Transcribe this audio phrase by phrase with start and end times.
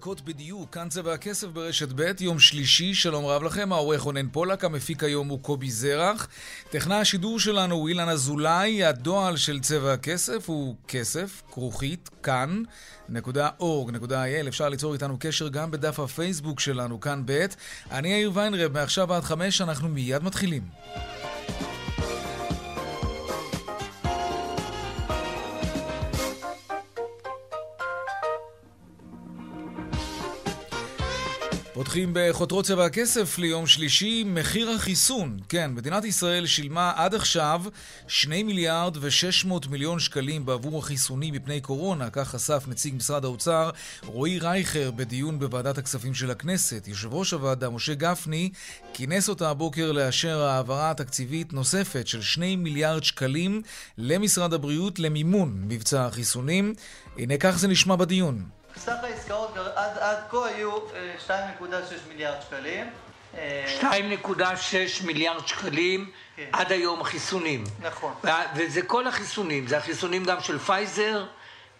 [0.00, 4.64] דקות בדיוק, כאן צבע הכסף ברשת ב', יום שלישי, שלום רב לכם, העורך רונן פולק,
[4.64, 6.28] המפיק היום הוא קובי זרח.
[6.70, 12.62] טכנאי השידור שלנו הוא אילן אזולאי, הדועל של צבע הכסף הוא כסף, כרוכית, כאן,
[13.08, 17.46] נקודה אורג, נקודה אייל, אפשר ליצור איתנו קשר גם בדף הפייסבוק שלנו, כאן ב'.
[17.90, 20.62] אני יאיר ויינרב, מעכשיו עד חמש, אנחנו מיד מתחילים.
[31.80, 35.38] פותחים בחותרות צבע הכסף ליום שלישי, מחיר החיסון.
[35.48, 37.62] כן, מדינת ישראל שילמה עד עכשיו
[38.08, 43.70] 2 מיליארד ו-600 מיליון שקלים בעבור החיסונים מפני קורונה, כך חשף נציג משרד האוצר
[44.04, 46.88] רועי רייכר בדיון בוועדת הכספים של הכנסת.
[46.88, 48.50] יושב ראש הוועדה, משה גפני,
[48.94, 53.62] כינס אותה הבוקר לאשר העברה תקציבית נוספת של 2 מיליארד שקלים
[53.98, 56.74] למשרד הבריאות למימון מבצע החיסונים.
[57.18, 58.59] הנה כך זה נשמע בדיון.
[58.76, 62.90] סך העסקאות עד, עד כה היו 2.6 אה, מיליארד שקלים.
[63.80, 66.48] 2.6 מיליארד שקלים כן.
[66.52, 67.64] עד היום החיסונים.
[67.80, 68.14] נכון.
[68.56, 71.26] וזה כל החיסונים, זה החיסונים גם של פייזר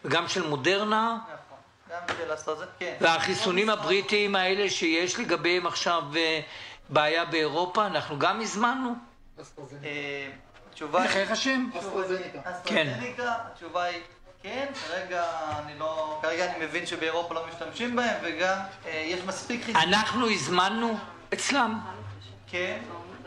[0.05, 1.19] וגם של מודרנה.
[1.23, 1.59] נכון,
[1.91, 2.97] גם של אסטרהזניקה, כן.
[3.01, 6.41] והחיסונים הבריטיים האלה שיש לגביהם עכשיו אה,
[6.89, 8.95] בעיה באירופה, אנחנו גם הזמנו.
[9.85, 10.31] אה,
[10.71, 11.11] התשובה היא...
[11.11, 11.71] איך השם?
[11.79, 12.41] אסטרזניקה.
[12.65, 13.01] כן.
[13.19, 14.01] התשובה היא...
[14.43, 15.25] כן, כרגע
[15.59, 16.19] אני לא...
[16.23, 19.89] כרגע אני מבין שבאירופה לא משתמשים בהם, וגם אה, יש מספיק חיסונים.
[19.89, 20.97] אנחנו הזמנו
[21.34, 21.78] אצלם.
[22.47, 22.79] כן,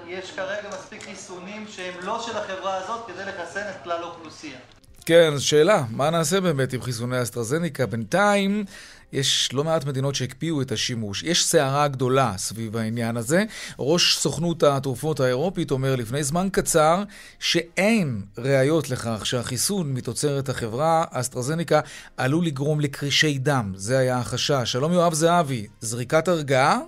[0.07, 4.57] יש כרגע מספיק חיסונים שהם לא של החברה הזאת כדי לחסן את כלל האוכלוסייה.
[5.05, 7.85] כן, שאלה, מה נעשה באמת עם חיסוני אסטרזניקה?
[7.85, 8.65] בינתיים
[9.13, 11.23] יש לא מעט מדינות שהקפיאו את השימוש.
[11.23, 13.43] יש סערה גדולה סביב העניין הזה.
[13.79, 17.03] ראש סוכנות התרופות האירופית אומר לפני זמן קצר
[17.39, 21.79] שאין ראיות לכך שהחיסון מתוצרת החברה אסטרזניקה
[22.17, 23.73] עלול לגרום לקרישי דם.
[23.75, 24.71] זה היה החשש.
[24.71, 26.79] שלום יואב זהבי, זריקת הרגעה?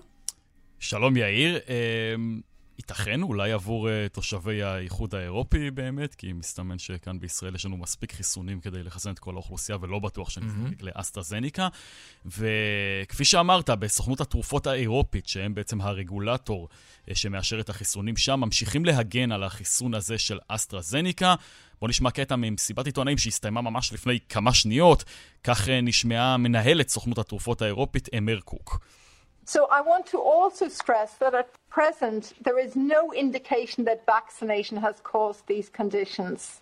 [0.79, 1.59] שלום יאיר.
[2.89, 8.13] ייתכן, אולי עבור uh, תושבי האיחוד האירופי באמת, כי מסתמן שכאן בישראל יש לנו מספיק
[8.13, 10.85] חיסונים כדי לחסן את כל האוכלוסייה, ולא בטוח שנזדקק mm-hmm.
[10.85, 11.67] לאסטרזניקה.
[12.25, 16.69] וכפי שאמרת, בסוכנות התרופות האירופית, שהם בעצם הרגולטור
[17.09, 21.35] uh, שמאשר את החיסונים שם, ממשיכים להגן על החיסון הזה של אסטרזניקה.
[21.79, 25.03] בואו נשמע קטע ממסיבת עיתונאים שהסתיימה ממש לפני כמה שניות.
[25.43, 28.79] כך uh, נשמעה מנהלת סוכנות התרופות האירופית, אמר קוק.
[29.47, 34.77] So I want to also stress that at present there is no indication that vaccination
[34.77, 36.61] has caused these conditions.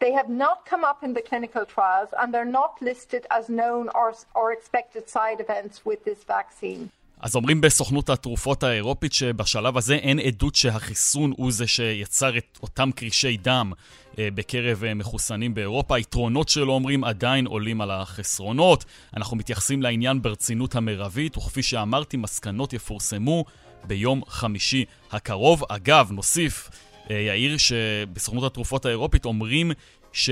[0.00, 3.88] They have not come up in the clinical trials and they're not listed as known
[3.94, 6.90] or, or expected side events with this vaccine.
[7.24, 12.90] אז אומרים בסוכנות התרופות האירופית שבשלב הזה אין עדות שהחיסון הוא זה שיצר את אותם
[12.94, 13.72] קרישי דם
[14.18, 15.96] אה, בקרב אה, מחוסנים באירופה.
[15.96, 18.84] היתרונות שלו, אומרים, עדיין עולים על החסרונות.
[19.16, 23.44] אנחנו מתייחסים לעניין ברצינות המרבית, וכפי שאמרתי, מסקנות יפורסמו
[23.84, 25.62] ביום חמישי הקרוב.
[25.68, 26.70] אגב, נוסיף,
[27.10, 29.72] אה, יאיר, שבסוכנות התרופות האירופית אומרים
[30.12, 30.30] ש...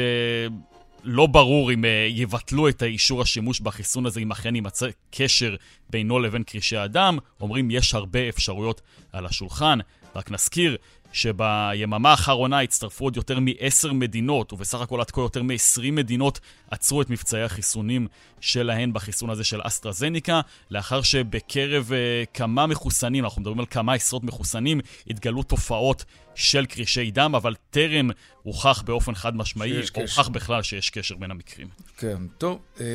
[1.04, 5.56] לא ברור אם uh, יבטלו את האישור השימוש בחיסון הזה, אם אכן יימצא קשר
[5.90, 7.18] בינו לבין קרישי הדם.
[7.40, 8.80] אומרים, יש הרבה אפשרויות
[9.12, 9.78] על השולחן.
[10.16, 10.76] רק נזכיר
[11.12, 16.40] שביממה האחרונה הצטרפו עוד יותר מעשר מדינות, ובסך הכל עד כה יותר מ-20 מדינות
[16.72, 18.06] עצרו את מבצעי החיסונים
[18.40, 20.40] שלהן בחיסון הזה של אסטרזניקה,
[20.70, 26.04] לאחר שבקרב uh, כמה מחוסנים, אנחנו מדברים על כמה עשרות מחוסנים, התגלו תופעות
[26.34, 28.10] של קרישי דם, אבל טרם
[28.42, 31.68] הוכח באופן חד משמעי, או הוכח בכלל שיש קשר בין המקרים.
[31.96, 32.86] כן, טוב, אה,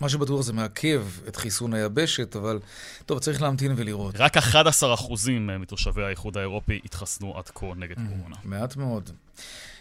[0.00, 2.58] מה שבטוח זה מעכב את חיסון היבשת, אבל
[3.06, 4.14] טוב, צריך להמתין ולראות.
[4.18, 4.40] רק 11%
[5.58, 8.36] מתושבי האיחוד האירופי התחסנו עד כה נגד קורונה.
[8.44, 9.10] מעט מאוד.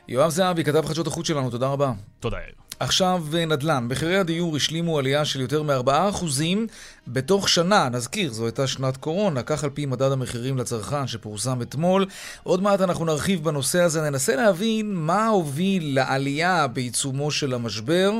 [0.07, 1.93] יואב זהבי, כתב חדשות החוץ שלנו, תודה רבה.
[2.19, 2.64] תודה, יאיר.
[2.79, 3.87] עכשיו נדל"ן.
[3.89, 6.25] מחירי הדיור השלימו עלייה של יותר מ-4%
[7.07, 7.89] בתוך שנה.
[7.89, 12.05] נזכיר, זו הייתה שנת קורונה, כך על פי מדד המחירים לצרכן שפורסם אתמול.
[12.43, 18.11] עוד מעט אנחנו נרחיב בנושא הזה, ננסה להבין מה הוביל לעלייה בעיצומו של המשבר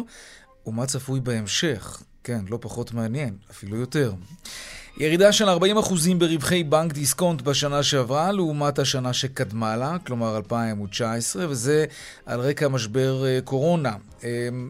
[0.67, 2.01] ומה צפוי בהמשך.
[2.23, 4.13] כן, לא פחות מעניין, אפילו יותר.
[4.97, 5.53] ירידה של 40%
[6.17, 11.85] ברווחי בנק דיסקונט בשנה שעברה לעומת השנה שקדמה לה, כלומר 2019, וזה
[12.25, 13.93] על רקע משבר אה, קורונה.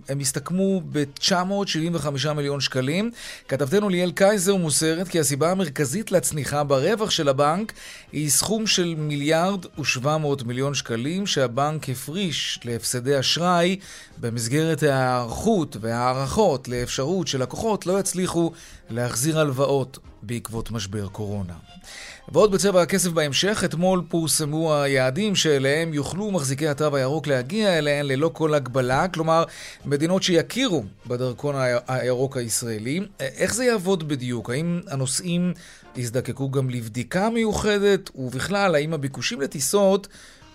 [0.10, 3.12] הם, הסתכמו ב-975 מיליון שקלים.
[3.48, 7.74] כתבתנו ליאל קייזר מוסרת כי הסיבה המרכזית לצניחה ברווח של הבנק
[8.12, 13.80] היא סכום של מיליארד ו-700 מיליון שקלים שהבנק הפריש להפסדי אשראי
[14.18, 18.52] במסגרת ההיערכות וההערכות לאפשרות שלקוחות לא יצליחו
[18.90, 21.54] להחזיר הלוואות בעקבות משבר קורונה.
[22.32, 28.32] ועוד בצבע הכסף בהמשך, אתמול פורסמו היעדים שאליהם יוכלו מחזיקי התו הירוק להגיע אליהן ללא
[28.34, 29.44] כל הגבלה, כלומר
[29.86, 31.56] מדינות שיכירו בדרכון
[31.88, 33.02] הירוק הישראלי.
[33.20, 34.50] איך זה יעבוד בדיוק?
[34.50, 35.54] האם הנוסעים
[35.96, 38.10] יזדקקו גם לבדיקה מיוחדת?
[38.16, 40.08] ובכלל, האם הביקושים לטיסות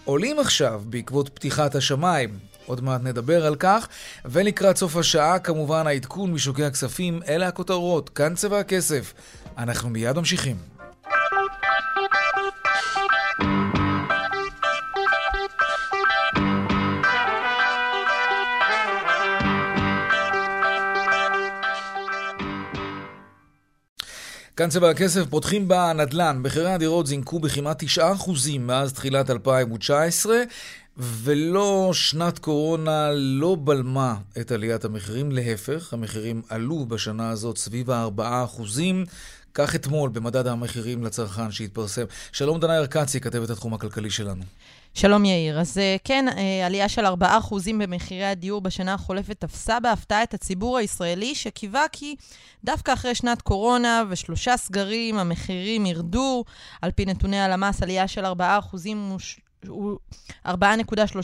[0.04, 2.38] עולים עכשיו בעקבות פתיחת השמיים?
[2.66, 3.88] עוד מעט נדבר על כך.
[4.24, 7.20] ולקראת סוף השעה, כמובן, העדכון משוקי הכספים.
[7.28, 9.14] אלה הכותרות, כאן צבע הכסף.
[9.58, 10.79] אנחנו מיד ממשיכים.
[24.60, 26.38] כאן צבע הכסף, פותחים בנדל"ן.
[26.42, 28.00] מחירי הדירות זינקו בכמעט 9%
[28.60, 30.36] מאז תחילת 2019,
[30.96, 38.62] ולא שנת קורונה לא בלמה את עליית המחירים, להפך, המחירים עלו בשנה הזאת סביב ה-4%.
[39.54, 42.04] כך אתמול במדד המחירים לצרכן שהתפרסם.
[42.32, 44.42] שלום דנה ירקצי, כתבת התחום הכלכלי שלנו.
[44.94, 45.60] שלום יאיר.
[45.60, 47.12] אז אה, כן, אה, עלייה של 4%
[47.78, 52.16] במחירי הדיור בשנה החולפת תפסה בהפתעה את הציבור הישראלי, שקיווה כי
[52.64, 56.44] דווקא אחרי שנת קורונה ושלושה סגרים המחירים ירדו.
[56.82, 58.30] על פי נתוני הלמ"ס, עלייה של 4%
[59.68, 59.98] הוא
[60.46, 60.52] 4.3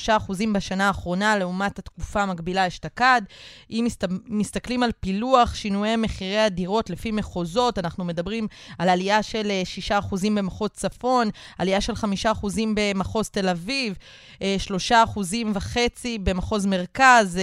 [0.08, 3.22] אחוזים בשנה האחרונה לעומת התקופה המקבילה אשתקד.
[3.70, 4.04] אם מסת...
[4.26, 8.46] מסתכלים על פילוח שינויי מחירי הדירות לפי מחוזות, אנחנו מדברים
[8.78, 11.28] על עלייה של 6 אה, אחוזים במחוז צפון,
[11.58, 13.94] עלייה של 5 אחוזים במחוז תל אביב,
[14.58, 17.38] 3 אה, אחוזים וחצי במחוז מרכז,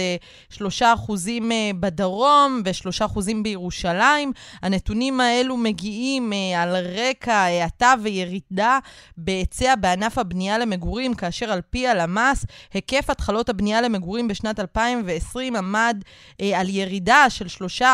[0.50, 4.32] 3 אה, אחוזים בדרום ו-3 אחוזים בירושלים.
[4.62, 8.78] הנתונים האלו מגיעים על רקע האטה וירידה
[9.16, 10.83] בהיצע בענף הבנייה למגורים.
[10.84, 16.02] למגורים, כאשר על פי הלמ"ס, היקף התחלות הבנייה למגורים בשנת 2020 עמד
[16.40, 17.46] אה, על ירידה של
[17.80, 17.84] 3%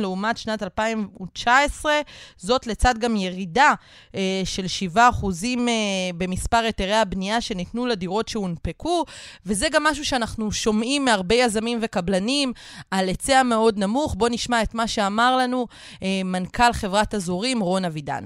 [0.00, 1.92] לעומת שנת 2019,
[2.36, 3.74] זאת לצד גם ירידה
[4.14, 4.64] אה, של
[4.94, 5.72] 7% אה,
[6.16, 9.04] במספר היתרי הבנייה שניתנו לדירות שהונפקו,
[9.46, 12.52] וזה גם משהו שאנחנו שומעים מהרבה יזמים וקבלנים
[12.90, 14.14] על היצע מאוד נמוך.
[14.14, 15.66] בואו נשמע את מה שאמר לנו
[16.02, 18.24] אה, מנכ"ל חברת אזורים, רון אבידן.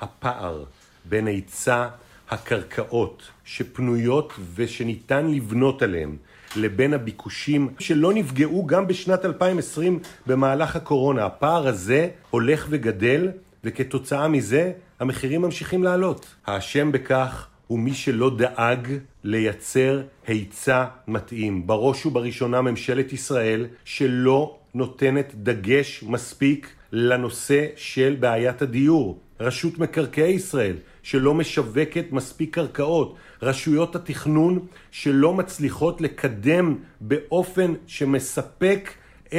[0.00, 0.64] הפער
[1.04, 1.88] בין היצע
[2.34, 6.16] הקרקעות שפנויות ושניתן לבנות עליהן
[6.56, 11.24] לבין הביקושים שלא נפגעו גם בשנת 2020 במהלך הקורונה.
[11.26, 13.28] הפער הזה הולך וגדל
[13.64, 16.34] וכתוצאה מזה המחירים ממשיכים לעלות.
[16.46, 18.88] האשם בכך הוא מי שלא דאג
[19.24, 21.66] לייצר היצע מתאים.
[21.66, 29.18] בראש ובראשונה ממשלת ישראל שלא נותנת דגש מספיק לנושא של בעיית הדיור.
[29.40, 38.90] רשות מקרקעי ישראל שלא משווקת מספיק קרקעות, רשויות התכנון שלא מצליחות לקדם באופן שמספק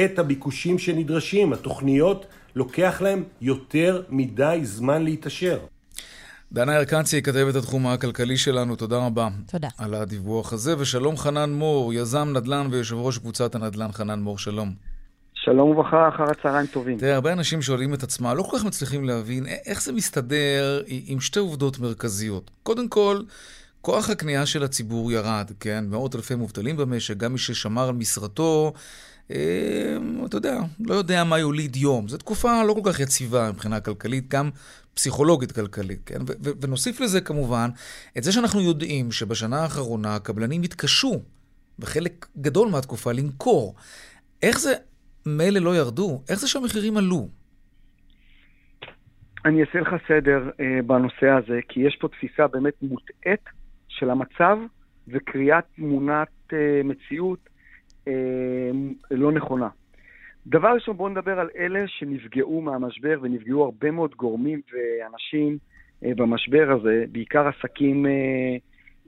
[0.04, 1.52] את הביקושים שנדרשים.
[1.52, 5.58] התוכניות לוקח להן יותר מדי זמן להתאשר.
[6.52, 9.28] דנה ירקנצי, כתבת התחום הכלכלי שלנו, תודה רבה.
[9.46, 9.68] תודה.
[9.78, 14.95] על הדיווח הזה, ושלום חנן מור, יזם נדל"ן ויושב ראש קבוצת הנדל"ן חנן מור, שלום.
[15.46, 16.98] שלום וברכה, אחר הצהריים טובים.
[16.98, 21.20] תראה, הרבה אנשים שואלים את עצמם, לא כל כך מצליחים להבין איך זה מסתדר עם
[21.20, 22.50] שתי עובדות מרכזיות.
[22.62, 23.20] קודם כל,
[23.80, 25.84] כוח הקנייה של הציבור ירד, כן?
[25.88, 28.72] מאות אלפי מובטלים במשק, גם מי ששמר על משרתו,
[29.30, 29.36] אה,
[30.26, 32.08] אתה יודע, לא יודע מה יוליד יום.
[32.08, 34.50] זו תקופה לא כל כך יציבה מבחינה כלכלית, גם
[34.94, 36.20] פסיכולוגית כלכלית, כן?
[36.60, 37.70] ונוסיף לזה כמובן
[38.18, 41.20] את זה שאנחנו יודעים שבשנה האחרונה הקבלנים התקשו
[41.78, 43.74] בחלק גדול מהתקופה למכור.
[44.42, 44.74] איך זה,
[45.26, 47.28] מילא לא ירדו, איך זה שהמחירים עלו?
[49.44, 53.44] אני אעשה לך סדר אה, בנושא הזה, כי יש פה תפיסה באמת מוטעית
[53.88, 54.58] של המצב
[55.08, 57.48] וקריאת תמונת אה, מציאות
[58.08, 58.12] אה,
[59.10, 59.68] לא נכונה.
[60.46, 65.58] דבר ראשון, בואו נדבר על אלה שנפגעו מהמשבר, ונפגעו הרבה מאוד גורמים ואנשים
[66.04, 68.56] אה, במשבר הזה, בעיקר עסקים אה,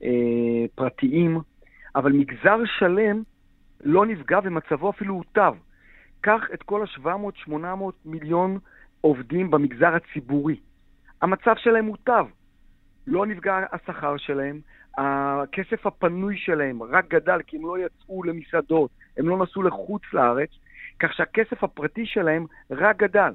[0.03, 1.39] אה, פרטיים,
[1.97, 3.23] אבל מגזר שלם
[3.85, 5.55] לא נפגע ומצבו אפילו הוטב.
[6.21, 7.53] קח את כל ה-700-800
[8.05, 8.59] מיליון
[9.01, 10.61] עובדים במגזר הציבורי.
[11.23, 12.27] המצב שלהם מוטב.
[13.07, 14.61] לא נפגע השכר שלהם,
[14.99, 20.51] הכסף הפנוי שלהם רק גדל כי הם לא יצאו למסעדות, הם לא נסעו לחוץ לארץ,
[20.99, 23.33] כך שהכסף הפרטי שלהם רק גדל.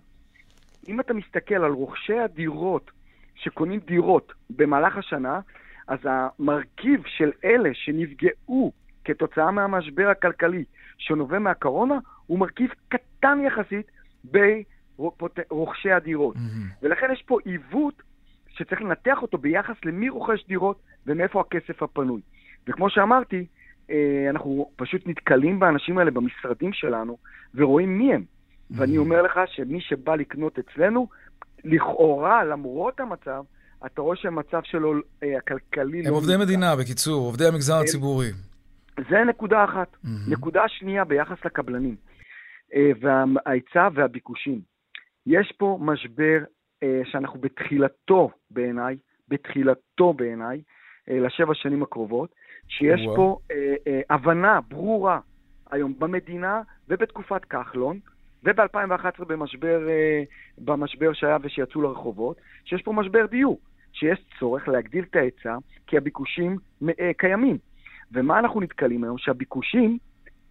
[0.88, 2.92] אם אתה מסתכל על רוכשי הדירות
[3.36, 5.40] שקונים דירות במהלך השנה,
[5.88, 8.72] אז המרכיב של אלה שנפגעו
[9.06, 10.64] כתוצאה מהמשבר הכלכלי
[10.98, 13.92] שנובע מהקורונה, הוא מרכיב קטן יחסית
[14.24, 16.36] ברוכשי הדירות.
[16.36, 16.82] Mm-hmm.
[16.82, 18.02] ולכן יש פה עיוות
[18.50, 22.22] שצריך לנתח אותו ביחס למי רוכש דירות ומאיפה הכסף הפנוי.
[22.68, 23.46] וכמו שאמרתי,
[23.90, 27.18] אה, אנחנו פשוט נתקלים באנשים האלה במשרדים שלנו
[27.56, 28.22] ורואים מי הם.
[28.22, 28.76] Mm-hmm.
[28.78, 31.08] ואני אומר לך שמי שבא לקנות אצלנו,
[31.64, 33.44] לכאורה, למרות המצב,
[33.86, 36.00] אתה רואה שהמצב שלו אה, הכלכלי...
[36.00, 36.46] הם לא עובדי נמצא.
[36.46, 37.82] מדינה, בקיצור, עובדי המגזר הם...
[37.82, 38.32] הציבורי.
[39.10, 39.88] זה נקודה אחת.
[39.94, 40.08] Mm-hmm.
[40.32, 41.96] נקודה שנייה ביחס לקבלנים,
[43.02, 44.62] וההיצע והביקושים.
[45.26, 46.44] יש פה משבר
[46.84, 50.62] אה, שאנחנו בתחילתו בעיניי, בתחילתו בעיניי,
[51.10, 52.36] אה, לשבע שנים הקרובות,
[52.68, 53.16] שיש וואו.
[53.16, 53.38] פה
[54.10, 55.20] הבנה ברורה
[55.72, 58.00] היום במדינה ובתקופת כחלון,
[58.44, 59.88] וב-2011 במשבר,
[60.58, 63.60] במשבר שהיה ושיצאו לרחובות, שיש פה משבר דיור,
[63.94, 66.58] שיש צורך להגדיל את ההיצע, כי הביקושים
[67.18, 67.58] קיימים.
[68.12, 69.18] ומה אנחנו נתקלים היום?
[69.18, 69.98] שהביקושים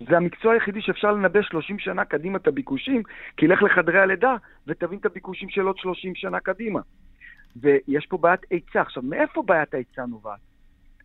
[0.08, 3.02] זה המקצוע היחידי שאפשר לנבא 30 שנה קדימה את הביקושים,
[3.36, 6.80] כי לך לחדרי הלידה ותבין את הביקושים של עוד 30 שנה קדימה.
[7.56, 8.80] ויש פה בעיית היצע.
[8.80, 10.40] עכשיו, מאיפה בעיית ההיצע נובעת?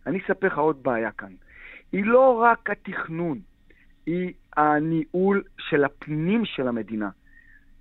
[0.05, 1.31] אני אספר לך עוד בעיה כאן.
[1.91, 3.39] היא לא רק התכנון,
[4.05, 7.09] היא הניהול של הפנים של המדינה.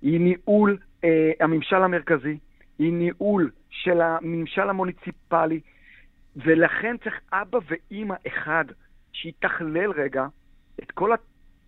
[0.01, 2.37] היא ניהול אה, הממשל המרכזי,
[2.79, 5.59] היא ניהול של הממשל המוניציפלי,
[6.35, 8.65] ולכן צריך אבא ואימא אחד
[9.13, 10.27] שיתכלל רגע
[10.83, 11.11] את כל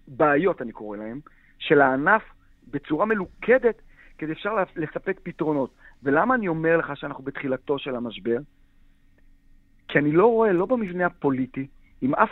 [0.08, 1.20] הבעיות, אני קורא להם,
[1.60, 2.22] של הענף
[2.68, 3.82] בצורה מלוכדת,
[4.18, 5.74] כדי אפשר לספק פתרונות.
[6.04, 8.38] ולמה אני אומר לך שאנחנו בתחילתו של המשבר?
[9.88, 11.68] כי אני לא רואה, לא במבנה הפוליטי,
[12.02, 12.30] עם אף,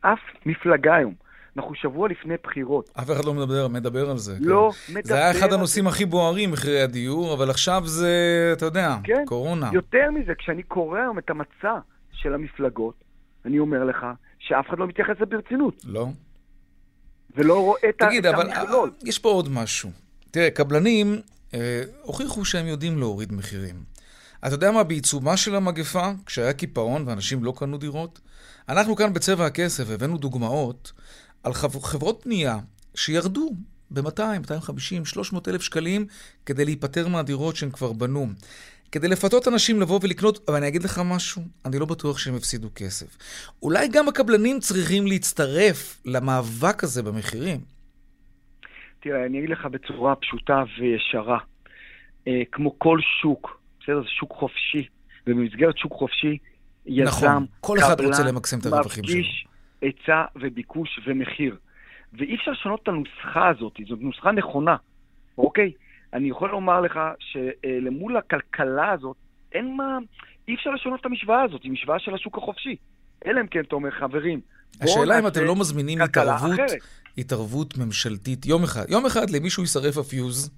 [0.00, 1.14] אף מפלגה היום,
[1.56, 2.90] אנחנו שבוע לפני בחירות.
[2.98, 4.36] אף אחד לא מדבר, מדבר על זה.
[4.40, 4.92] לא כן.
[4.92, 8.10] מדבר זה היה אחד הנושאים הכי בוערים, מחירי הדיור, אבל עכשיו זה,
[8.52, 9.24] אתה יודע, כן.
[9.26, 9.70] קורונה.
[9.72, 11.78] יותר מזה, כשאני קורא היום את המצע
[12.12, 13.03] של המפלגות,
[13.44, 14.06] אני אומר לך
[14.38, 15.82] שאף אחד לא מתייחס לזה ברצינות.
[15.84, 16.08] לא.
[17.36, 18.90] ולא רואה את תגיד, אבל המכלול.
[19.04, 19.90] יש פה עוד משהו.
[20.30, 21.20] תראה, קבלנים
[21.54, 23.76] אה, הוכיחו שהם יודעים להוריד מחירים.
[24.46, 28.20] אתה יודע מה, בעיצומה של המגפה, כשהיה קיפאון ואנשים לא קנו דירות,
[28.68, 30.92] אנחנו כאן בצבע הכסף הבאנו דוגמאות
[31.42, 32.58] על חברות בנייה
[32.94, 33.50] שירדו
[33.90, 36.06] ב-200, 250, 300 אלף שקלים
[36.46, 38.26] כדי להיפטר מהדירות שהם כבר בנו.
[38.94, 42.68] כדי לפתות אנשים לבוא ולקנות, אבל אני אגיד לך משהו, אני לא בטוח שהם הפסידו
[42.74, 43.16] כסף.
[43.62, 47.60] אולי גם הקבלנים צריכים להצטרף למאבק הזה במחירים.
[49.00, 51.38] תראה, אני אגיד לך בצורה פשוטה וישרה.
[52.28, 54.02] אה, כמו כל שוק, בסדר?
[54.02, 54.86] זה שוק חופשי,
[55.26, 56.38] ובמסגרת שוק חופשי,
[56.86, 59.18] יזם, נכון, כל אחד רוצה למקסם את הרווחים שלו.
[59.18, 59.46] מפגיש
[59.82, 61.56] היצע וביקוש ומחיר.
[62.12, 64.76] ואי אפשר לשנות את הנוסחה הזאת, זאת נוסחה נכונה,
[65.38, 65.72] אוקיי?
[66.14, 69.16] אני יכול לומר לך שלמול הכלכלה הזאת,
[69.52, 69.98] אין מה,
[70.48, 72.76] אי אפשר לשנות את המשוואה הזאת, היא משוואה של השוק החופשי.
[73.26, 74.40] אלא אם כן אתה אומר, חברים,
[74.80, 76.60] השאלה אם אתם לא מזמינים התערבות,
[77.18, 80.50] התערבות ממשלתית, יום אחד, יום אחד למישהו יישרף הפיוז,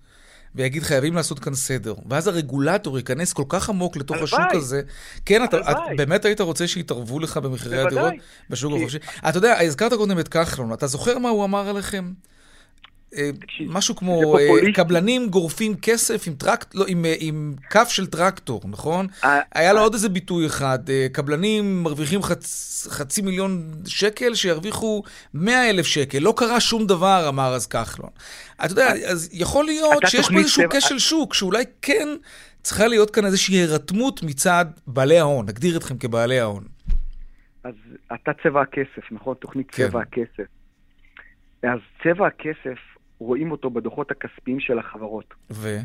[0.54, 1.94] ויגיד חייבים לעשות כאן סדר.
[2.08, 4.82] ואז הרגולטור ייכנס כל כך עמוק לתוך השוק הזה.
[5.26, 8.12] כן, אתה את, באמת היית רוצה שיתערבו לך במחירי הדירות
[8.50, 8.98] בשוק החופשי?
[9.28, 12.12] אתה יודע, הזכרת קודם את כחלון, אתה זוכר מה הוא אמר עליכם?
[13.14, 13.30] אה,
[13.66, 18.60] משהו כמו אה, קבלנים גורפים כסף עם, טרקט, לא, עם, אה, עם כף של טרקטור,
[18.64, 19.06] נכון?
[19.54, 20.78] היה לו עוד איזה ביטוי אחד,
[21.12, 25.02] קבלנים מרוויחים חצ, חצי מיליון שקל שירוויחו
[25.34, 26.18] מאה אלף שקל.
[26.18, 28.10] לא קרה שום דבר, אמר אז כחלון.
[28.64, 32.08] אתה יודע, אז יכול להיות שיש פה איזשהו כשל שוק, שאולי כן
[32.62, 36.64] צריכה להיות כאן איזושהי הירתמות מצד בעלי ההון, נגדיר אתכם כבעלי ההון.
[37.64, 37.75] אז
[38.14, 39.34] אתה צבע הכסף, נכון?
[39.34, 39.88] תוכנית כן.
[39.88, 40.46] צבע הכסף.
[41.62, 45.35] אז צבע הכסף רואים אותו בדוחות הכספיים של החברות.
[45.50, 45.76] ו?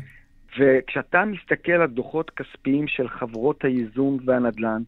[0.58, 4.82] וכשאתה מסתכל על דוחות כספיים של חברות הייזום והנדל"ן,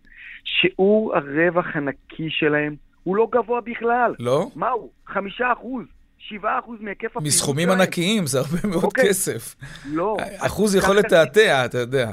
[0.45, 4.15] שיעור הרווח הנקי שלהם הוא לא גבוה בכלל.
[4.19, 4.51] לא?
[4.55, 4.91] מה הוא?
[5.07, 5.85] חמישה אחוז.
[6.19, 9.09] שבעה אחוז מהיקף הפעילות מסכומים ענקיים, זה הרבה מאוד אוקיי.
[9.09, 9.55] כסף.
[9.87, 10.17] לא.
[10.39, 12.11] אחוז יכול לתעתע, אתה יודע.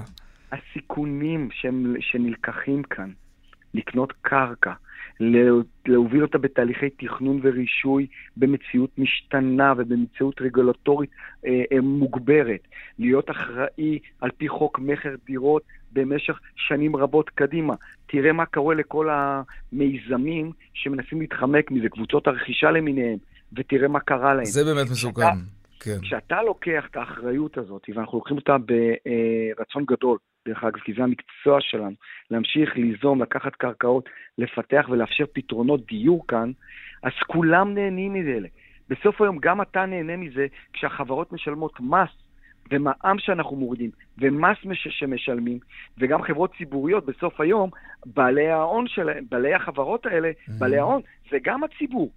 [0.51, 3.09] הסיכונים שהם, שנלקחים כאן,
[3.73, 4.73] לקנות קרקע,
[5.85, 11.09] להוביל אותה בתהליכי תכנון ורישוי במציאות משתנה ובמציאות רגולטורית
[11.45, 12.67] אה, אה, מוגברת,
[12.99, 17.73] להיות אחראי על פי חוק מכר דירות במשך שנים רבות קדימה.
[18.05, 23.17] תראה מה קורה לכל המיזמים שמנסים להתחמק מזה, קבוצות הרכישה למיניהם,
[23.53, 24.45] ותראה מה קרה להם.
[24.45, 25.23] זה באמת מסוכן.
[25.79, 25.97] כן.
[26.01, 30.17] כשאתה לוקח את האחריות הזאת, ואנחנו לוקחים אותה ברצון גדול,
[30.47, 31.95] דרך אגב, כי זה המקצוע שלנו,
[32.31, 36.51] להמשיך ליזום, לקחת קרקעות, לפתח ולאפשר פתרונות דיור כאן,
[37.03, 38.47] אז כולם נהנים מזה.
[38.89, 42.09] בסוף היום גם אתה נהנה מזה כשהחברות משלמות מס
[42.71, 44.57] ומע"מ שאנחנו מורידים, ומס
[44.89, 45.59] שמשלמים,
[45.97, 47.69] וגם חברות ציבוריות בסוף היום,
[48.05, 50.51] בעלי ההון שלהם, בעלי החברות האלה, mm-hmm.
[50.59, 52.11] בעלי ההון, זה גם הציבור.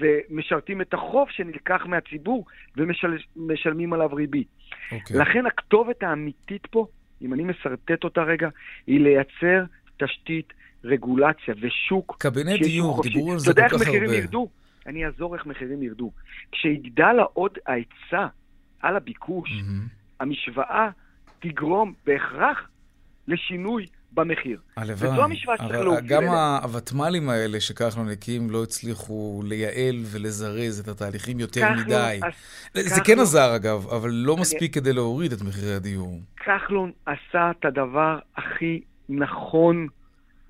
[0.00, 2.44] ומשרתים את החוב שנלקח מהציבור
[2.76, 4.48] ומשלמים עליו ריבית.
[4.48, 4.94] Okay.
[4.94, 5.16] אוקיי.
[5.16, 6.86] לכן הכתובת האמיתית פה,
[7.22, 8.48] אם אני משרטט אותה רגע,
[8.86, 9.64] היא לייצר
[9.96, 10.52] תשתית
[10.84, 13.76] רגולציה ושוק קבינט דיור, דיברו על זה כל כך הרבה.
[13.76, 14.48] אתה יודע איך מחירים ירדו?
[14.86, 16.10] אני אעזור איך מחירים ירדו.
[16.52, 18.26] כשיגדל עוד ההיצע
[18.80, 20.20] על הביקוש, mm-hmm.
[20.20, 20.90] המשוואה
[21.40, 22.68] תגרום בהכרח
[23.28, 24.60] לשינוי במחיר.
[24.76, 25.10] הלוואי.
[25.10, 26.06] וזו המשוואה שצריך להוביל.
[26.06, 26.24] גם
[26.62, 32.20] הוותמ"לים האלה שכחלון הקים לא הצליחו לייעל ולזרז את התהליכים יותר מדי.
[32.22, 32.32] אז,
[32.74, 36.20] זה כן עזר אגב, אבל לא מספיק כדי להוריד את מחירי הדיור.
[36.36, 39.86] כחלון עשה את הדבר הכי נכון,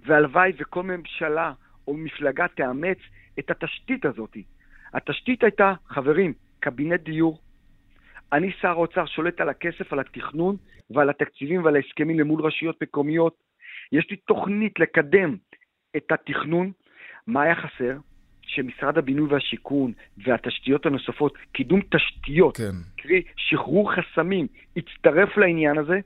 [0.07, 1.53] והלוואי וכל ממשלה
[1.89, 2.99] או מפלגה תאמץ
[3.39, 4.37] את התשתית הזאת.
[4.95, 7.39] התשתית הייתה, חברים, קבינט דיור.
[8.33, 10.57] אני שר האוצר שולט על הכסף, על התכנון
[10.91, 13.35] ועל התקציבים ועל ההסכמים למול רשויות מקומיות.
[13.93, 15.37] יש לי תוכנית לקדם
[15.97, 16.73] את התכנון.
[17.27, 17.97] מה היה חסר?
[18.43, 19.93] שמשרד הבינוי והשיכון
[20.27, 22.75] והתשתיות הנוספות, קידום תשתיות, כן.
[22.97, 24.47] קרי שחרור חסמים,
[24.77, 26.01] יצטרף לעניין הזה,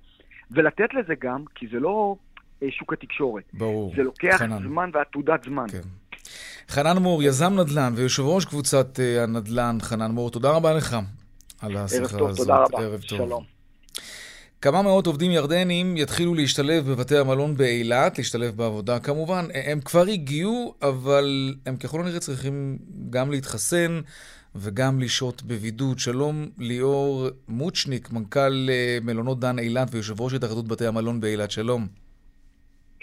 [0.51, 2.17] ולתת לזה גם, כי זה לא
[2.63, 3.45] אה, שוק התקשורת.
[3.53, 3.93] ברור.
[3.97, 4.63] זה לוקח חנן.
[4.63, 5.67] זמן ועתודת זמן.
[5.73, 5.89] כן.
[6.69, 10.97] חנן מור, יזם נדל"ן ויושב ראש קבוצת אה, הנדל"ן, חנן מור, תודה רבה לך
[11.63, 12.21] על השיחה הזאת.
[12.21, 12.79] ערב טוב, תודה רבה.
[12.79, 13.19] ערב טוב.
[13.19, 13.45] שלום.
[14.67, 19.45] כמה מאות עובדים ירדנים יתחילו להשתלב בבתי המלון באילת, להשתלב בעבודה כמובן.
[19.55, 22.79] הם כבר הגיעו, אבל הם ככל הנראה צריכים
[23.11, 24.01] גם להתחסן
[24.55, 25.99] וגם לשהות בבידוד.
[25.99, 31.51] שלום ליאור מוצ'ניק, מנכ"ל אה, מלונות דן אילת ויושב ראש התאחדות בתי המלון באילת.
[31.51, 31.87] שלום.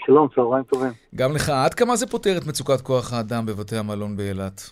[0.06, 0.92] שלום, צהריים טובים.
[1.14, 1.48] גם לך.
[1.48, 4.70] עד כמה זה פותר את מצוקת כוח האדם בבתי המלון באילת?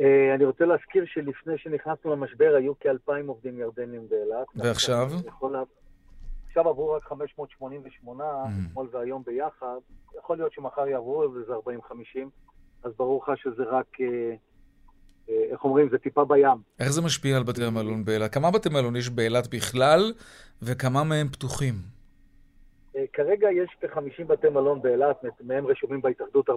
[0.00, 4.46] אה, אני רוצה להזכיר שלפני שנכנסנו למשבר היו כ-2,000 עובדים ירדנים באילת.
[4.56, 5.10] ועכשיו?
[6.48, 8.48] עכשיו עברו רק 588, mm.
[8.70, 9.76] אתמול והיום ביחד.
[10.18, 12.18] יכול להיות שמחר יעברו איזה 40-50,
[12.82, 14.06] אז ברור לך שזה רק, אה,
[15.28, 16.58] אה, איך אומרים, זה טיפה בים.
[16.80, 18.34] איך זה משפיע על בתי המלון באילת?
[18.34, 20.12] כמה בתי מלון יש באילת בכלל,
[20.62, 21.74] וכמה מהם פתוחים?
[23.12, 26.52] כרגע יש כ-50 בתי מלון באילת, מהם רשומים בהתאחדות 46-47,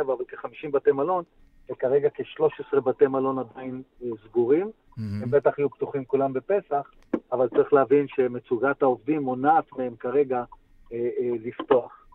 [0.00, 1.24] אבל כ-50 בתי מלון,
[1.72, 4.66] וכרגע כ-13 בתי מלון עדיין אה, סגורים.
[4.66, 5.00] Mm-hmm.
[5.22, 6.90] הם בטח יהיו פתוחים כולם בפסח,
[7.32, 10.44] אבל צריך להבין שמצוגת העובדים מונעת מהם כרגע
[10.92, 12.06] אה, אה, לפתוח.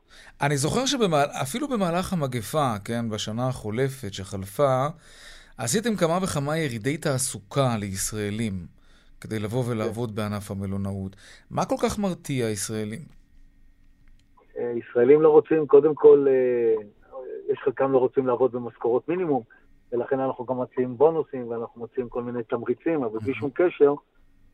[0.41, 4.87] אני זוכר שאפילו במהלך המגפה, כן, בשנה החולפת שחלפה,
[5.57, 8.53] עשיתם כמה וכמה ירידי תעסוקה לישראלים
[9.21, 11.15] כדי לבוא ולעבוד בענף המלונאות.
[11.51, 12.99] מה כל כך מרתיע ישראלים?
[14.75, 16.83] ישראלים לא רוצים, קודם כל, אה,
[17.49, 19.43] יש חלקם לא רוצים לעבוד במשכורות מינימום,
[19.91, 23.93] ולכן אנחנו גם מציעים בונוסים ואנחנו מציעים כל מיני תמריצים, אבל בלי שום קשר,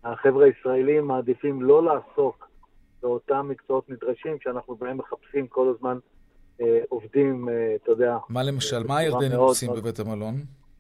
[0.04, 2.50] החבר'ה הישראלים מעדיפים לא לעסוק
[3.02, 5.98] באותם מקצועות נדרשים שאנחנו בהם מחפשים כל הזמן
[6.62, 8.18] אה, עובדים, אה, אתה יודע.
[8.30, 10.36] מה למשל, מה הירדנים עושים בבית המלון?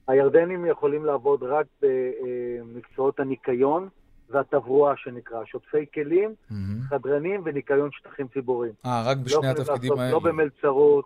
[0.07, 3.89] הירדנים יכולים לעבוד רק במקצועות הניקיון,
[4.29, 6.55] והתברואה שנקרא, שוטפי כלים, mm-hmm.
[6.89, 8.73] חדרנים וניקיון שטחים ציבוריים.
[8.85, 10.11] אה, רק בשני לא התפקידים לעשות, האלה.
[10.11, 11.05] לא במלצרות,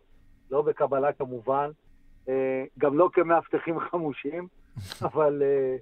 [0.51, 1.69] לא בקבלה כמובן,
[2.29, 4.47] אה, גם לא כמאבטחים חמושים,
[5.01, 5.43] אבל...
[5.45, 5.75] אה,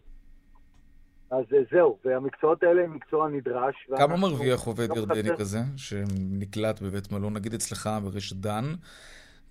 [1.32, 3.76] אז אה, זהו, והמקצועות האלה הם מקצוע נדרש.
[3.98, 8.64] כמה מרוויח עובד לא ירדני כזה, שנקלט בבית מלון, נגיד אצלך ברשת דן,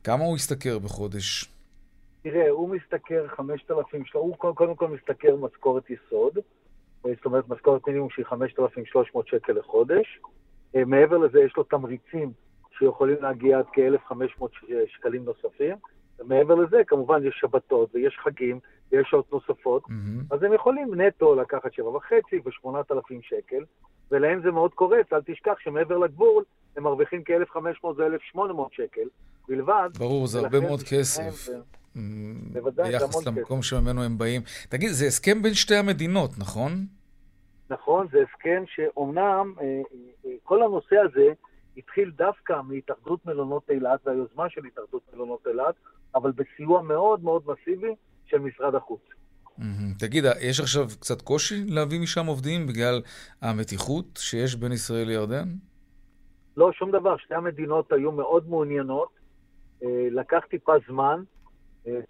[0.04, 1.44] כמה הוא ישתכר בחודש?
[2.22, 6.38] תראה, הוא משתכר 5,000, הוא קודם כל משתכר משכורת יסוד,
[7.02, 10.20] זאת אומרת משכורת מינימום שהיא 5,300 שקל לחודש.
[10.74, 12.32] מעבר לזה יש לו תמריצים
[12.78, 14.44] שיכולים להגיע עד כ-1,500
[14.86, 15.76] שקלים נוספים.
[16.24, 18.60] מעבר לזה, כמובן, יש שבתות ויש חגים
[18.92, 20.34] ויש שעות נוספות, mm-hmm.
[20.34, 23.64] אז הם יכולים נטו לקחת שבע וחצי ושמונת אלפים שקל,
[24.10, 26.44] ולהם זה מאוד קורץ, אל תשכח שמעבר לגבול
[26.76, 28.40] הם מרוויחים כ-1,500 ו-1,800
[28.72, 29.08] שקל
[29.48, 29.90] בלבד.
[29.98, 31.48] ברור, זה הרבה מאוד כסף.
[32.52, 34.42] בוודאי, ביחס למקום שממנו הם באים.
[34.68, 36.86] תגיד, זה הסכם בין שתי המדינות, נכון?
[37.70, 39.64] נכון, זה הסכם שאומנם אה,
[40.26, 41.32] אה, כל הנושא הזה
[41.76, 45.74] התחיל דווקא מהתאחדות מלונות אילת והיוזמה של התאחדות מלונות אילת,
[46.14, 47.94] אבל בסיוע מאוד מאוד מסיבי
[48.26, 49.00] של משרד החוץ.
[49.98, 53.00] תגיד, יש עכשיו קצת קושי להביא משם עובדים בגלל
[53.42, 55.48] המתיחות שיש בין ישראל לירדן?
[56.56, 57.16] לא, שום דבר.
[57.16, 59.08] שתי המדינות היו מאוד מעוניינות.
[59.82, 61.22] אה, לקח טיפה זמן.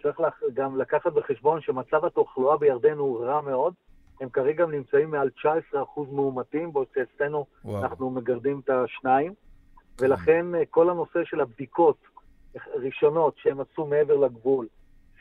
[0.03, 0.19] צריך
[0.53, 3.73] גם לקחת בחשבון שמצב התחלואה בירדן הוא רע מאוד.
[4.21, 5.29] הם כרגע נמצאים מעל
[5.73, 5.75] 19%
[6.11, 9.33] מאומתים, בעוד שאצלנו אנחנו מגרדים את השניים,
[9.99, 11.97] ולכן אה, כל הנושא של הבדיקות
[12.83, 14.67] ראשונות שהם עשו מעבר לגבול,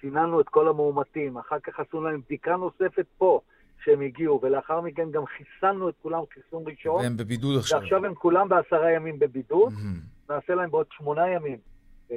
[0.01, 3.41] סיננו את כל המאומתים, אחר כך עשו להם בדיקה נוספת פה,
[3.85, 7.03] שהם הגיעו, ולאחר מכן גם חיסנו את כולם חיסון ראשון.
[7.03, 7.81] והם בבידוד עכשיו.
[7.81, 9.73] ועכשיו הם כולם בעשרה ימים בבידוד.
[9.73, 10.33] Mm-hmm.
[10.33, 11.59] נעשה להם בעוד שמונה ימים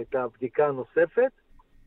[0.01, 1.31] את הבדיקה הנוספת,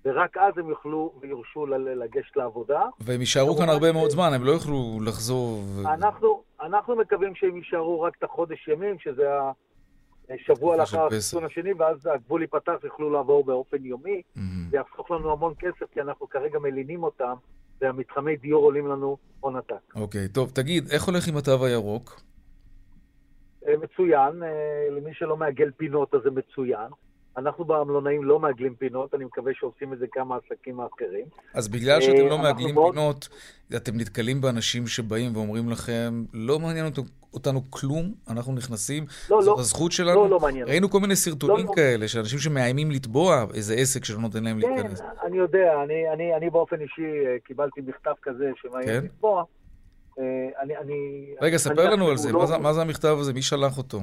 [0.04, 2.82] ורק אז הם יוכלו ויורשו לגשת לעבודה.
[3.00, 5.64] והם יישארו כאן הרבה מאוד זמן, הם לא יוכלו לחזור.
[5.94, 9.28] אנחנו, אנחנו מקווים שהם יישארו רק את החודש ימים, שזה
[10.30, 14.22] השבוע לאחר החיסון השני, ואז הגבול ייפתח, יוכלו לעבור באופן יומי.
[14.37, 14.40] Mm-hmm.
[14.70, 17.35] זה יחסוך לנו המון כסף, כי אנחנו כרגע מלינים אותם,
[17.80, 19.94] והמתחמי דיור עולים לנו הון עתק.
[19.94, 22.20] אוקיי, טוב, תגיד, איך הולך עם התו הירוק?
[23.66, 26.90] אה, מצוין, אה, למי שלא מעגל פינות אז זה מצוין.
[27.36, 31.26] אנחנו במלונאים לא מעגלים פינות, אני מקווה שעושים את זה כמה עסקים האחרים.
[31.54, 32.94] אז בגלל שאתם לא מעגלים מאוד...
[32.94, 33.28] פינות,
[33.76, 36.86] אתם נתקלים באנשים שבאים ואומרים לכם, לא מעניין
[37.34, 40.14] אותנו כלום, אנחנו נכנסים, לא, זו לא, הזכות שלנו.
[40.14, 40.68] לא, לא מעניין.
[40.68, 41.76] ראינו כל מיני סרטונים לא, לא.
[41.76, 45.00] כאלה, של אנשים שמאיימים לתבוע איזה עסק שלא נותן להם כן, להיכנס.
[45.00, 49.04] כן, אני יודע, אני, אני, אני באופן אישי אה, קיבלתי מכתב כזה שמאיים כן?
[49.04, 49.44] לתבוע.
[50.18, 50.24] אה,
[50.62, 52.38] אני, אני, רגע, ספר לנו על זה, לא...
[52.38, 53.32] מה, זה, מה זה המכתב הזה?
[53.32, 54.00] מי שלח אותו?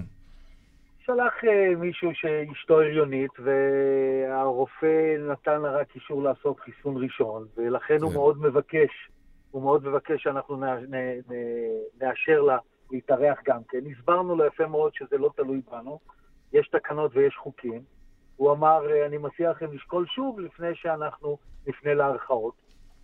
[1.09, 8.09] שלח uh, מישהו שאשתו הריונית, והרופא נתן לה רק אישור לעשות חיסון ראשון, ולכן הוא
[8.09, 8.15] כן.
[8.15, 9.09] מאוד מבקש,
[9.51, 10.63] הוא מאוד מבקש שאנחנו
[12.01, 12.57] נאשר לה
[12.91, 13.79] להתארח גם כן.
[13.91, 15.99] הסברנו לו יפה מאוד שזה לא תלוי בנו,
[16.53, 17.81] יש תקנות ויש חוקים.
[18.35, 22.53] הוא אמר, אה, אני מציע לכם לשקול שוב לפני שאנחנו נפנה להערכאות.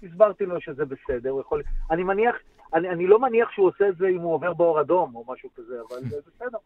[0.03, 1.63] הסברתי לו שזה בסדר, הוא יכול...
[1.91, 2.35] אני מניח,
[2.73, 5.49] אני, אני לא מניח שהוא עושה את זה אם הוא עובר באור אדום או משהו
[5.55, 6.57] כזה, אבל זה בסדר.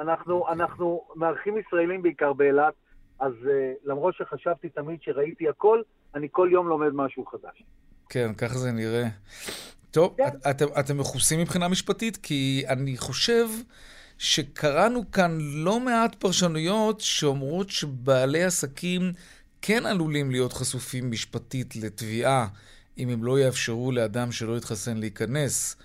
[0.00, 2.74] אנחנו, אנחנו מארחים ישראלים בעיקר באילת,
[3.20, 3.48] אז uh,
[3.84, 5.82] למרות שחשבתי תמיד שראיתי הכל,
[6.14, 7.62] אני כל יום לומד משהו חדש.
[8.08, 9.04] כן, ככה זה נראה.
[9.90, 10.26] טוב, כן.
[10.26, 12.16] את, אתם, אתם מכוסים מבחינה משפטית?
[12.16, 13.46] כי אני חושב
[14.18, 19.12] שקראנו כאן לא מעט פרשנויות שאומרות שבעלי עסקים
[19.62, 22.46] כן עלולים להיות חשופים משפטית לתביעה
[22.98, 25.76] אם הם לא יאפשרו לאדם שלא יתחסן להיכנס.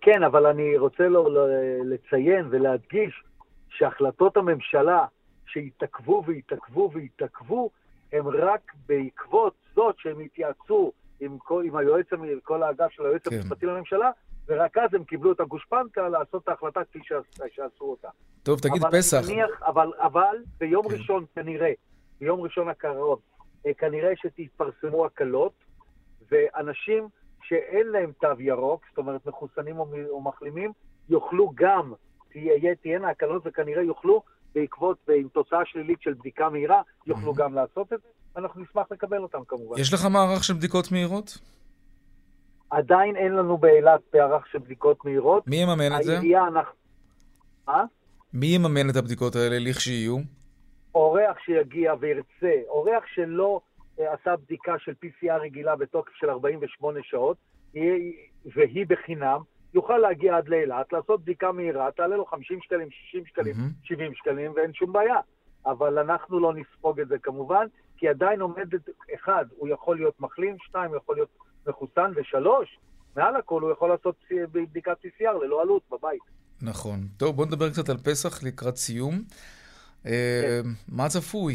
[0.00, 1.28] כן, אבל אני רוצה לו,
[1.84, 3.22] לציין ולהדגיש
[3.68, 5.04] שהחלטות הממשלה
[5.46, 7.70] שהתעכבו והתעכבו והתעכבו,
[8.12, 12.06] הם רק בעקבות זאת שהם התייעצו עם כל, עם היועץ,
[12.42, 13.36] כל האגף של היועץ כן.
[13.36, 14.10] המשפטי לממשלה,
[14.48, 16.98] ורק אז הם קיבלו את הגושפנקה לעשות את ההחלטה כפי
[17.48, 18.08] שעשו אותה.
[18.42, 19.20] טוב, תגיד אבל פסח.
[19.28, 20.94] מניח, אבל, אבל ביום כן.
[20.94, 21.72] ראשון כנראה,
[22.20, 23.20] ביום ראשון הקרוב,
[23.66, 25.52] אה, כנראה שתתפרסמו הקלות,
[26.30, 27.08] ואנשים
[27.50, 30.72] שאין להם תו ירוק, זאת אומרת מחוסנים או, או מחלימים,
[31.08, 31.92] יוכלו גם,
[32.32, 34.22] תהיה, תהיינה הקלות וכנראה יוכלו,
[34.54, 38.08] בעקבות, ועם תוצאה שלילית של בדיקה מהירה, יוכלו גם לעשות את זה.
[38.40, 39.80] אנחנו נשמח לקבל אותם כמובן.
[39.80, 41.38] יש לך מערך של בדיקות מהירות?
[42.70, 45.46] עדיין אין לנו באילת מערך של בדיקות מהירות.
[45.46, 46.12] מי יממן את זה?
[46.12, 46.72] העירייה, אנחנו...
[47.66, 47.84] מה?
[48.32, 50.16] מי יממן את הבדיקות האלה לכשיהיו?
[50.94, 57.36] אורח שיגיע וירצה, אורח שלא אה, עשה בדיקה של PCR רגילה בתוקף של 48 שעות,
[58.44, 59.40] והיא בחינם,
[59.74, 63.88] יוכל להגיע עד לאילת, לעשות בדיקה מהירה, תעלה לו 50 שקלים, 60 שקלים, mm-hmm.
[63.88, 65.16] 70 שקלים, ואין שום בעיה.
[65.66, 70.56] אבל אנחנו לא נספוג את זה כמובן, כי עדיין עומדת, אחד, הוא יכול להיות מחלים,
[70.58, 71.28] שתיים, הוא יכול להיות
[71.66, 72.78] מחוסן, ושלוש,
[73.16, 74.16] מעל הכל הוא יכול לעשות
[74.52, 76.22] בדיקת PCR ללא עלות בבית.
[76.62, 76.98] נכון.
[77.16, 79.14] טוב, בואו נדבר קצת על פסח לקראת סיום.
[80.06, 80.68] אה, כן.
[80.88, 81.54] מה צפוי?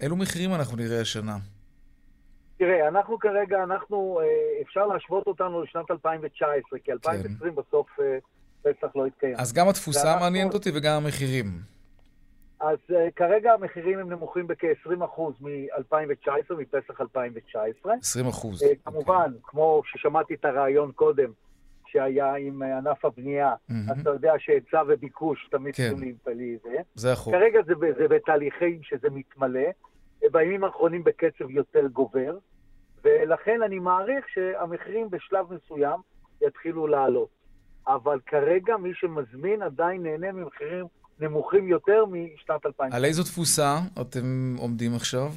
[0.00, 1.36] אילו מחירים אנחנו נראה השנה?
[2.56, 7.62] תראה, אנחנו כרגע, אנחנו, אה, אפשר להשוות אותנו לשנת 2019, כי 2020 כן.
[7.62, 8.18] בסוף אה,
[8.62, 9.34] פסח לא התקיים.
[9.38, 10.24] אז גם התפוסה ואנחנו...
[10.24, 11.46] מעניינת אותי וגם המחירים.
[12.60, 17.94] אז uh, כרגע המחירים הם נמוכים בכ-20% מ-2019, מפסח 2019.
[18.00, 18.62] 20 אחוז.
[18.62, 19.50] Uh, כמובן, okay.
[19.50, 21.30] כמו ששמעתי את הרעיון קודם,
[21.94, 23.74] שהיה עם uh, ענף הבנייה, mm-hmm.
[23.90, 25.90] אז אתה יודע שהיצע וביקוש תמיד כן.
[25.90, 26.16] צריכים
[26.62, 26.76] זה.
[26.94, 27.34] זה החוק.
[27.34, 29.70] כרגע זה, זה בתהליכים שזה מתמלא.
[30.32, 32.38] בימים האחרונים בקצב יותר גובר,
[33.04, 36.00] ולכן אני מעריך שהמחירים בשלב מסוים
[36.42, 37.28] יתחילו לעלות.
[37.86, 40.86] אבל כרגע מי שמזמין עדיין נהנה ממחירים
[41.20, 42.92] נמוכים יותר משנת 2000.
[42.92, 45.30] על איזו תפוסה אתם עומדים עכשיו?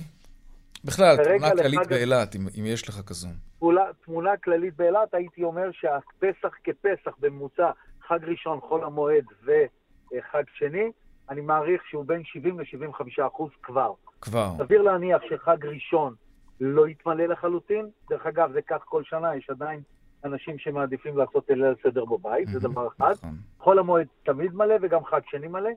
[0.84, 1.90] בכלל, תמונה כללית לחג...
[1.90, 3.28] באילת, אם, אם יש לך כזו.
[3.60, 7.72] תמונה, תמונה כללית באילת, הייתי אומר שהפסח כפסח בממוצע,
[8.08, 10.92] חג ראשון, חול המועד וחג שני,
[11.30, 13.94] אני מעריך שהוא בין 70 ל-75 אחוז כבר.
[14.22, 14.52] כבר.
[14.58, 16.14] סביר להניח שחג ראשון
[16.62, 17.90] לא יתמלא לחלוטין.
[18.10, 19.82] דרך אגב, זה כך כל שנה, יש עדיין
[20.24, 23.12] אנשים שמעדיפים לעשות ליל סדר בבית, זה דבר אחד.
[23.12, 23.36] נכון.
[23.60, 25.70] חול המועד תמיד מלא וגם חג שני מלא,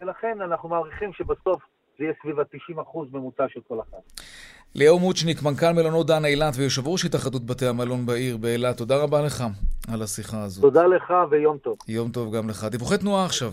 [0.00, 1.62] ולכן אנחנו מעריכים שבסוף
[2.00, 3.98] זה יהיה סביב ה-90% ממוצע של כל אחד.
[4.74, 9.22] ליאור מוצ'ניק, מנכ"ל מלונות דן אילת ויושב ראש התאחדות בתי המלון בעיר באילת, תודה רבה
[9.22, 9.44] לך
[9.92, 10.62] על השיחה הזאת.
[10.62, 11.76] תודה לך ויום טוב.
[11.88, 12.64] יום טוב גם לך.
[12.64, 13.52] דיווחי תנועה עכשיו.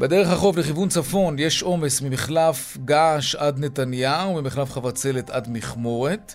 [0.00, 6.34] בדרך החוף לכיוון צפון יש עומס ממחלף געש עד נתניהו וממחלף חבצלת עד מכמורת.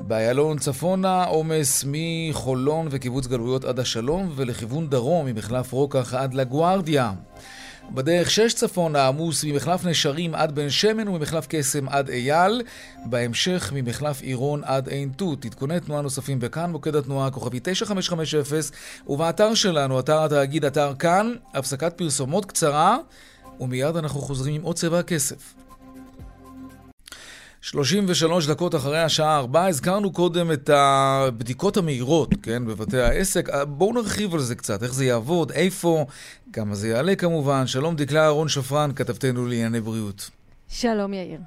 [0.00, 7.12] באיילון צפונה עומס מחולון וקיבוץ גלויות עד השלום ולכיוון דרום ממחלף רוקח עד לגוארדיה.
[7.90, 12.62] בדרך שש צפונה עמוס ממחלף נשרים עד בן שמן וממחלף קסם עד אייל.
[13.06, 15.44] בהמשך ממחלף עירון עד עין תות.
[15.44, 18.60] עדכוני תנועה נוספים בכאן, מוקד התנועה כוכבי 9550
[19.06, 22.98] ובאתר שלנו, אתר התאגיד, אתר כאן, הפסקת פרסומות קצרה
[23.60, 25.54] ומיד אנחנו חוזרים עם עוד צבע הכסף.
[27.64, 33.48] 33 דקות אחרי השעה 4, הזכרנו קודם את הבדיקות המהירות, כן, בבתי העסק.
[33.68, 36.06] בואו נרחיב על זה קצת, איך זה יעבוד, איפה,
[36.52, 37.66] כמה זה יעלה כמובן.
[37.66, 40.30] שלום דקלה אהרון שפרן, כתבתנו לענייני בריאות.
[40.68, 41.40] שלום יאיר.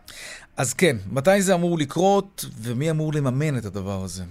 [0.58, 4.24] אז כן, מתי זה אמור לקרות, ומי אמור לממן את הדבר הזה?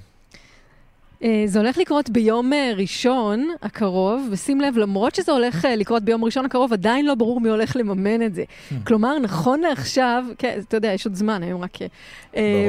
[1.22, 6.02] אה, זה הולך לקרות ביום אה, ראשון הקרוב, ושים לב, למרות שזה הולך אה, לקרות
[6.02, 8.44] ביום ראשון הקרוב, עדיין לא ברור מי הולך לממן את זה.
[8.44, 8.74] Hmm.
[8.86, 11.78] כלומר, נכון לעכשיו, כן, אתה יודע, יש עוד זמן, היום רק...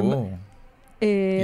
[0.02, 0.32] ברור.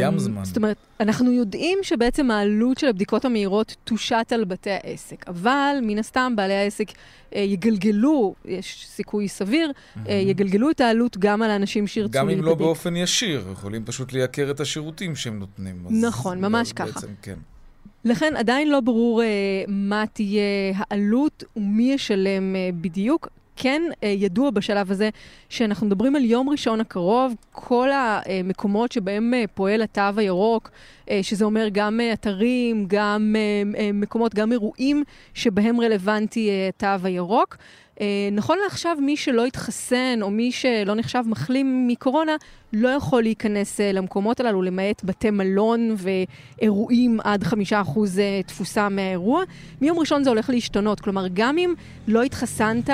[0.01, 0.45] ים זמן.
[0.45, 5.99] זאת אומרת, אנחנו יודעים שבעצם העלות של הבדיקות המהירות תושת על בתי העסק, אבל מן
[5.99, 6.91] הסתם בעלי העסק
[7.35, 9.99] אה, יגלגלו, יש סיכוי סביר, mm-hmm.
[10.09, 12.33] אה, יגלגלו את העלות גם על האנשים שירצו להיבדק.
[12.33, 15.85] גם אם לא באופן ישיר, יכולים פשוט לייקר את השירותים שהם נותנים.
[15.89, 16.85] נכון, ממש לא, ככה.
[16.85, 17.37] בעצם, כן.
[18.05, 19.25] לכן עדיין לא ברור uh,
[19.67, 20.41] מה תהיה
[20.75, 23.27] העלות ומי ישלם uh, בדיוק.
[23.55, 25.09] כן אה, ידוע בשלב הזה
[25.49, 30.71] שאנחנו מדברים על יום ראשון הקרוב, כל המקומות שבהם אה, פועל התו הירוק,
[31.09, 33.35] אה, שזה אומר גם אתרים, גם
[33.93, 37.57] מקומות, גם אירועים שבהם רלוונטי התו הירוק.
[38.01, 42.35] אה, נכון לעכשיו, מי שלא התחסן או מי שלא נחשב מחלים מקורונה,
[42.73, 48.89] לא יכול להיכנס אה, למקומות הללו, למעט בתי מלון ואירועים עד חמישה אחוז אה, תפוסה
[48.89, 49.43] מהאירוע.
[49.81, 51.73] מיום ראשון זה הולך להשתנות, כלומר, גם אם
[52.07, 52.89] לא התחסנת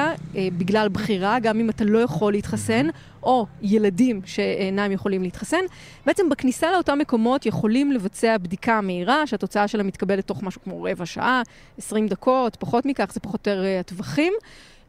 [0.58, 2.88] בגלל בחירה, גם אם אתה לא יכול להתחסן,
[3.24, 5.62] או ילדים שאינם יכולים להתחסן,
[6.06, 11.06] בעצם בכניסה לאותם מקומות יכולים לבצע בדיקה מהירה, שהתוצאה שלה מתקבלת תוך משהו כמו רבע
[11.06, 11.42] שעה,
[11.78, 14.34] 20 דקות, פחות מכך, זה פחות או יותר הטווחים.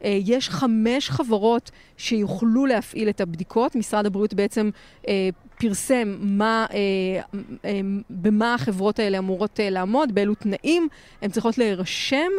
[0.03, 3.75] אה, יש חמש חברות שיוכלו להפעיל את הבדיקות.
[3.75, 4.69] משרד הבריאות בעצם
[5.07, 10.87] אה, פרסם מה, אה, במה החברות האלה אמורות לעמוד, באילו תנאים
[11.21, 12.31] הן צריכות להירשם.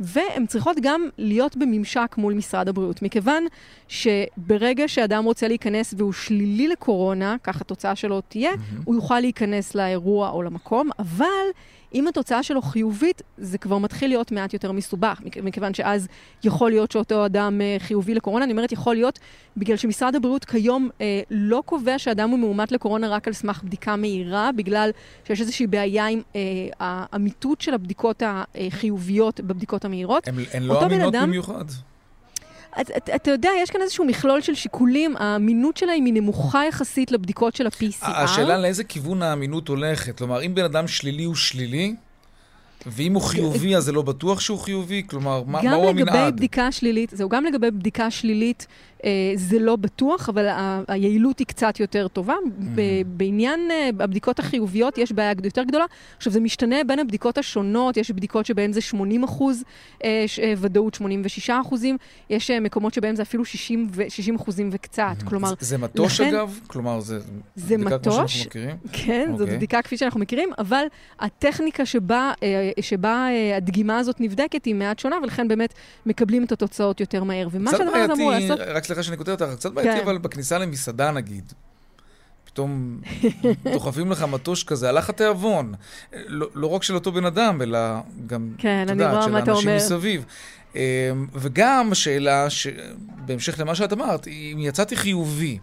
[0.00, 3.44] והן צריכות גם להיות בממשק מול משרד הבריאות, מכיוון
[3.88, 8.82] שברגע שאדם רוצה להיכנס והוא שלילי לקורונה, כך התוצאה שלו תהיה, mm-hmm.
[8.84, 11.24] הוא יוכל להיכנס לאירוע או למקום, אבל
[11.94, 16.08] אם התוצאה שלו חיובית, זה כבר מתחיל להיות מעט יותר מסובך, מכיוון שאז
[16.44, 18.44] יכול להיות שאותו אדם אה, חיובי לקורונה.
[18.44, 19.18] אני אומרת יכול להיות,
[19.56, 23.96] בגלל שמשרד הבריאות כיום אה, לא קובע שאדם הוא מאומת לקורונה רק על סמך בדיקה
[23.96, 24.90] מהירה, בגלל
[25.24, 26.40] שיש איזושהי בעיה עם אה,
[26.80, 30.28] האמיתות של הבדיקות החיוביות בבדיקות המהירות.
[30.52, 31.64] הן לא אמינות אדם, במיוחד.
[32.80, 37.56] אתה את, יודע, יש כאן איזשהו מכלול של שיקולים, האמינות שלהם היא נמוכה יחסית לבדיקות
[37.56, 38.06] של ה-PCR.
[38.06, 40.18] השאלה לאיזה כיוון האמינות הולכת.
[40.18, 41.94] כלומר, אם בן אדם שלילי הוא שלילי,
[42.86, 45.02] ואם הוא חיובי, אז זה לא בטוח שהוא חיובי?
[45.06, 46.08] כלומר, מה, מהו המנעד?
[46.08, 48.66] גם לגבי בדיקה שלילית, זהו, גם לגבי בדיקה שלילית,
[49.34, 50.46] זה לא בטוח, אבל
[50.88, 52.34] היעילות היא קצת יותר טובה.
[52.34, 52.80] Mm-hmm.
[53.06, 55.84] בעניין אה, הבדיקות החיוביות יש בעיה יותר גדולה.
[56.16, 59.64] עכשיו, זה משתנה בין הבדיקות השונות, יש בדיקות שבהן זה 80 אחוז
[60.04, 61.96] אה, אה, ודאות, 86 אחוזים,
[62.30, 65.02] יש אה, מקומות שבהם זה אפילו 60, ו- 60 אחוזים וקצת.
[65.20, 65.28] Mm-hmm.
[65.28, 66.58] כלומר, זה, זה מטוש לכן, אגב?
[66.66, 67.18] כלומר, זה,
[67.56, 68.76] זה בדיקה מטוש, כמו שאנחנו מכירים?
[68.92, 69.32] כן, okay.
[69.32, 69.56] זאת אוקיי.
[69.56, 70.84] בדיקה כפי שאנחנו מכירים, אבל
[71.20, 75.74] הטכניקה שבה, אה, שבה אה, הדגימה הזאת נבדקת היא מעט שונה, ולכן באמת
[76.06, 77.48] מקבלים את התוצאות יותר מהר.
[77.52, 78.58] ומה שהדבר הזה אמור לעשות...
[78.60, 80.04] רק סליחה שאני כותב אותך, קצת בעייתי, כן.
[80.04, 81.52] אבל בכניסה למסעדה נגיד,
[82.44, 83.00] פתאום
[83.72, 85.74] דוחפים לך מטוש כזה, הלך התיאבון.
[86.12, 87.78] לא, לא רק של אותו בן אדם, אלא
[88.26, 90.24] גם, כן, את יודעת, של האנשים מסביב.
[90.74, 90.80] אמ,
[91.34, 92.46] וגם השאלה,
[93.26, 95.58] בהמשך למה שאת אמרת, אם יצאתי חיובי,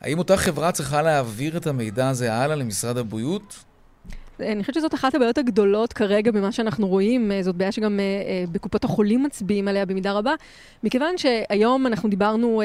[0.00, 3.64] האם אותה חברה צריכה להעביר את המידע הזה הלאה למשרד הבריאות?
[4.42, 8.04] אני חושבת שזאת אחת הבעיות הגדולות כרגע במה שאנחנו רואים, אה, זאת בעיה שגם אה,
[8.04, 10.34] אה, בקופות החולים מצביעים עליה במידה רבה,
[10.82, 12.62] מכיוון שהיום אנחנו דיברנו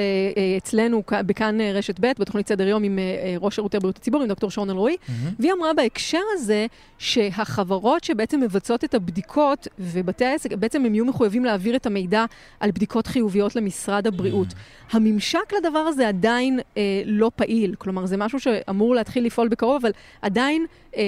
[0.58, 3.00] אצלנו בכאן רשת ב', בתוכנית סדר יום עם
[3.40, 5.12] ראש שירותי בריאות הציבור, עם דוקטור שרון אלרועי, mm-hmm.
[5.40, 6.66] והיא אמרה בהקשר הזה
[6.98, 12.26] שהחברות שבעצם מבצעות את הבדיקות ובתי העסק, בעצם הם יהיו מחויבים להעביר את המידע
[12.60, 14.48] על בדיקות חיוביות למשרד הבריאות.
[14.48, 14.76] Mm-hmm.
[14.92, 19.92] הממשק לדבר הזה עדיין אה, לא פעיל, כלומר זה משהו שאמור להתחיל לפעול בקרוב, אבל
[20.22, 20.66] עדיין
[20.98, 21.02] אה,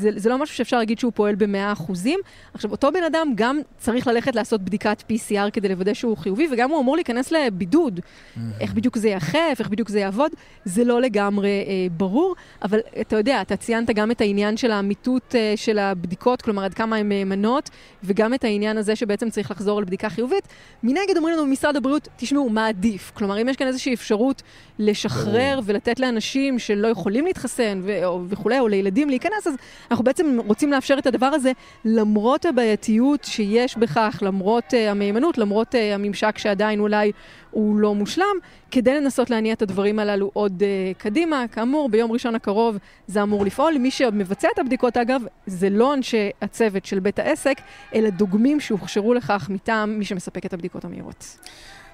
[0.00, 2.20] זה, זה לא משהו שאפשר להגיד שהוא פועל במאה אחוזים.
[2.54, 6.70] עכשיו, אותו בן אדם גם צריך ללכת לעשות בדיקת PCR כדי לוודא שהוא חיובי, וגם
[6.70, 8.00] הוא אמור להיכנס לבידוד.
[8.00, 8.40] Mm-hmm.
[8.60, 10.32] איך בדיוק זה ייאכף, איך בדיוק זה יעבוד,
[10.64, 15.34] זה לא לגמרי אה, ברור, אבל אתה יודע, אתה ציינת גם את העניין של האמיתות
[15.34, 17.70] אה, של הבדיקות, כלומר, עד כמה הן מהימנות,
[18.04, 20.48] וגם את העניין הזה שבעצם צריך לחזור על בדיקה חיובית.
[20.82, 23.12] מנגד אומרים לנו במשרד הבריאות, תשמעו, מה עדיף?
[23.14, 24.42] כלומר, אם יש כאן איזושהי אפשרות
[24.78, 29.54] לשחרר ולתת לאנשים שלא יכולים להתחסן ו- או, וכולי, או לילדים להיכנס, אז
[29.90, 31.52] אנחנו בעצם רוצים לאפשר את הדבר הזה,
[31.84, 37.12] למרות הבעייתיות שיש בכך, למרות uh, המהימנות, למרות uh, הממשק שעדיין אולי
[37.50, 38.36] הוא לא מושלם,
[38.70, 41.44] כדי לנסות להניע את הדברים הללו עוד uh, קדימה.
[41.52, 42.76] כאמור, ביום ראשון הקרוב
[43.06, 43.78] זה אמור לפעול.
[43.78, 47.60] מי שמבצע את הבדיקות, אגב, זה לא אנשי הצוות של בית העסק,
[47.94, 51.36] אלא דוגמים שהוכשרו לכך מטעם מי שמספק את הבדיקות המהירות.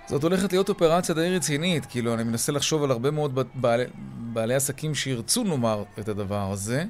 [0.09, 3.85] זאת הולכת להיות אופרציה די רצינית, כאילו, אני מנסה לחשוב על הרבה מאוד בעלי,
[4.19, 6.85] בעלי עסקים שירצו, נאמר, את הדבר הזה.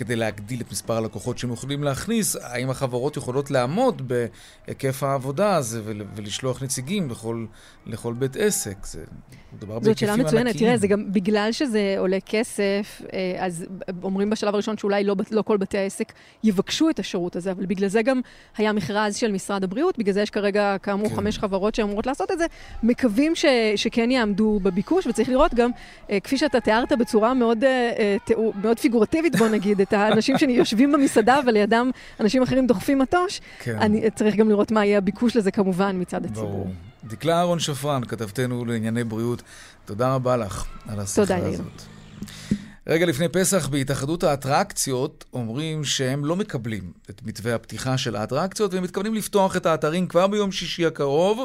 [0.00, 5.82] כדי להגדיל את מספר הלקוחות שהם יכולים להכניס, האם החברות יכולות לעמוד בהיקף העבודה הזה
[6.14, 7.46] ולשלוח נציגים לכל,
[7.86, 8.86] לכל בית עסק?
[8.86, 9.04] זה
[9.52, 10.22] מדובר בהיקפים ענקיים.
[10.22, 10.56] זאת שאלה מצוינת.
[10.56, 13.66] תראה, זה גם בגלל שזה עולה כסף, אה, אז
[14.02, 16.12] אומרים בשלב הראשון שאולי לא, לא כל בתי העסק
[16.44, 18.20] יבקשו את השירות הזה, אבל בגלל זה גם
[18.56, 21.16] היה מכרז של משרד הבריאות, בגלל זה יש כרגע, כאמור, כן.
[21.16, 22.46] חמש חברות שאמורות לעשות את זה.
[22.82, 23.44] מקווים ש,
[23.76, 25.70] שכן יעמדו בביקוש, וצריך לראות גם,
[26.10, 28.16] אה, כפי שאתה תיארת בצורה מאוד, אה,
[28.62, 33.78] מאוד פיגורטיבית, בוא נגיד, את האנשים שיושבים במסעדה ולידם אנשים אחרים דוחפים מטוש, כן.
[33.78, 36.50] אני צריך גם לראות מה יהיה הביקוש לזה כמובן מצד הציבור.
[36.50, 36.72] ברור.
[37.04, 39.42] דקלה אהרון שפרן, כתבתנו לענייני בריאות,
[39.84, 41.60] תודה רבה לך על השיחה הזאת.
[41.60, 48.74] תודה, רגע לפני פסח, בהתאחדות האטרקציות אומרים שהם לא מקבלים את מתווה הפתיחה של האטרקציות,
[48.74, 51.44] והם מתכוונים לפתוח את האתרים כבר ביום שישי הקרוב,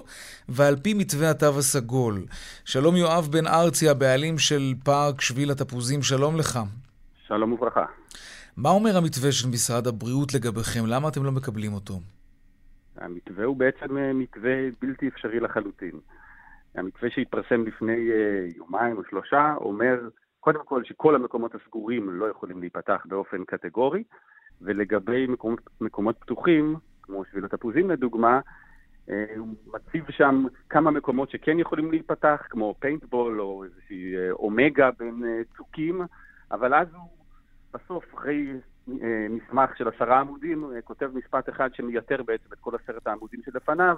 [0.50, 2.26] ועל פי מתווה התו הסגול.
[2.66, 6.60] שלום יואב בן ארצי, הבעלים של פארק שביל התפוזים, שלום לך.
[7.28, 7.86] שלום וברכה.
[8.58, 10.86] מה אומר המתווה של משרד הבריאות לגביכם?
[10.88, 11.94] למה אתם לא מקבלים אותו?
[12.98, 16.00] המתווה הוא בעצם אה, מתווה בלתי אפשרי לחלוטין.
[16.76, 22.60] המתווה שהתפרסם לפני אה, יומיים או שלושה אומר קודם כל שכל המקומות הסגורים לא יכולים
[22.60, 24.04] להיפתח באופן קטגורי,
[24.62, 28.40] ולגבי מקומות, מקומות פתוחים, כמו שביל התפוזים לדוגמה,
[29.10, 35.24] אה, הוא מציב שם כמה מקומות שכן יכולים להיפתח, כמו פיינטבול או איזושהי אומגה בין
[35.58, 36.02] צוקים,
[36.52, 37.15] אבל אז הוא
[37.76, 38.48] בסוף, אחרי
[38.90, 43.42] אה, מסמך של עשרה עמודים, אה, כותב משפט אחד שמייתר בעצם את כל עשרת העמודים
[43.46, 43.98] שלפניו,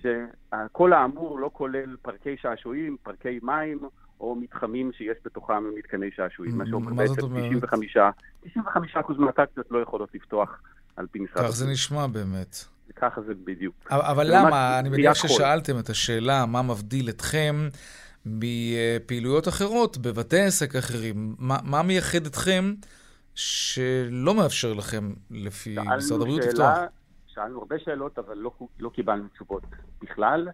[0.00, 3.78] שכל האמור לא כולל פארקי שעשועים, פארקי מים
[4.20, 6.58] או מתחמים שיש בתוכם מתקני שעשועים.
[6.58, 7.96] מה שאומר בעצם 95,
[8.40, 10.60] 95 מהטקטיות לא יכולות לפתוח
[10.96, 11.44] על פי משרד.
[11.44, 12.56] כך זה נשמע באמת.
[12.96, 13.74] ככה זה בדיוק.
[13.90, 14.78] אבל, אבל למה?
[14.78, 17.54] אני מניח ששאלתם את השאלה מה מבדיל אתכם
[18.26, 21.34] מפעילויות אחרות בבתי עסק אחרים.
[21.38, 22.74] מה, מה מייחד אתכם
[23.34, 26.78] שלא מאפשר לכם, לפי משרד הבריאות, לפתוח?
[27.26, 29.62] שאלנו הרבה שאלות, אבל לא, לא קיבלנו תשובות
[30.02, 30.48] בכלל.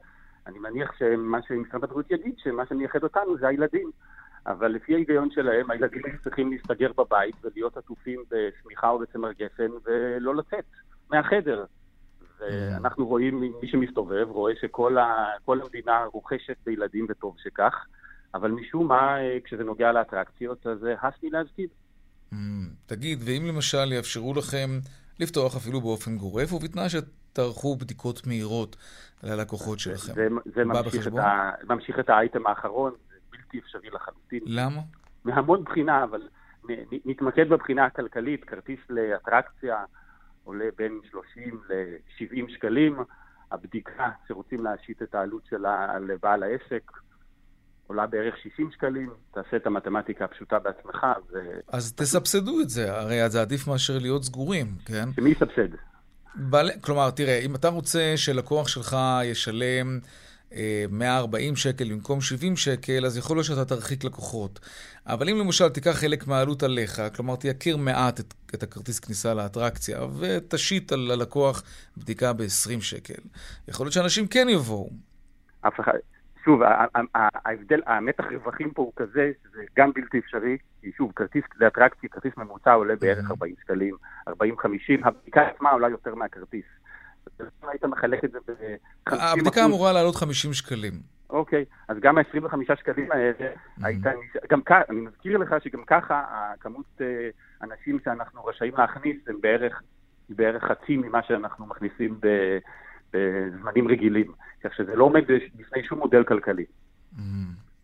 [0.46, 3.90] אני מניח שמה שמשרד הבריאות יגיד, שמה שמייחד אותנו זה הילדים.
[4.46, 10.34] אבל לפי ההיגיון שלהם, הילדים צריכים להסתגר בבית ולהיות עטופים בשמיכה או בצמר גפן ולא
[10.34, 10.64] לצאת
[11.10, 11.64] מהחדר.
[12.40, 17.86] ואנחנו רואים, מי שמסתובב, רואה שכל ה, המדינה רוכשת בילדים, וטוב שכך,
[18.34, 21.68] אבל משום מה, אה, כשזה נוגע לאטרקציות, אז הס מלהזכיר.
[22.32, 22.36] Mm,
[22.86, 24.68] תגיד, ואם למשל יאפשרו לכם
[25.20, 28.76] לפתוח אפילו באופן גורף, ובתנאי שתערכו בדיקות מהירות
[29.22, 34.40] ללקוחות שלכם, זה, זה ממשיך, את ה, ממשיך את האייטם האחרון, זה בלתי אפשרי לחלוטין.
[34.46, 34.80] למה?
[35.24, 36.22] מהמון בחינה, אבל
[37.04, 39.84] נתמקד בבחינה הכלכלית, כרטיס לאטרקציה,
[40.46, 42.96] עולה בין 30 ל-70 שקלים.
[43.52, 46.90] הבדיקה שרוצים להשית את העלות שלה על בעל העסק
[47.86, 49.10] עולה בערך 60 שקלים.
[49.34, 51.06] תעשה את המתמטיקה הפשוטה בעצמך.
[51.32, 51.38] ו...
[51.68, 55.08] אז תסבסדו את זה, הרי זה עדיף מאשר להיות סגורים, כן?
[55.16, 55.76] שמי יסבסד?
[56.34, 56.70] בעל...
[56.80, 59.98] כלומר, תראה, אם אתה רוצה שלקוח שלך ישלם
[60.90, 64.60] 140 אה, שקל במקום 70 שקל, אז יכול להיות שאתה תרחיק לקוחות.
[65.06, 69.98] אבל אם למשל תיקח חלק מהעלות עליך, כלומר תייקר מעט את, את הכרטיס כניסה לאטרקציה,
[70.20, 71.62] ותשית על הלקוח
[71.96, 73.22] בדיקה ב-20 שקל,
[73.68, 74.90] יכול להיות שאנשים כן יבואו.
[75.60, 75.92] אף אחד...
[76.46, 76.60] שוב,
[77.14, 82.36] ההבדל, המתח רווחים פה הוא כזה, שזה גם בלתי אפשרי, כי שוב, כרטיס לאטרקציה, כרטיס
[82.36, 83.94] ממוצע עולה בערך 40 שקלים,
[84.28, 84.32] 40-50,
[85.04, 86.64] הבדיקה עצמה עולה יותר מהכרטיס.
[87.62, 90.92] היית מחלק את זה ב-50 הבדיקה אמורה לעלות 50 שקלים.
[91.30, 93.50] אוקיי, אז גם ה-25 שקלים האלה,
[93.82, 94.04] היית,
[94.50, 97.06] גם ככה, אני מזכיר לך שגם ככה הכמות אה,
[97.62, 99.82] אנשים שאנחנו רשאים להכניס הם בערך,
[100.28, 102.20] בערך חצי ממה שאנחנו מכניסים
[103.12, 104.32] בזמנים רגילים.
[104.64, 105.22] כך שזה לא עומד
[105.56, 106.64] בפני שום מודל כלכלי.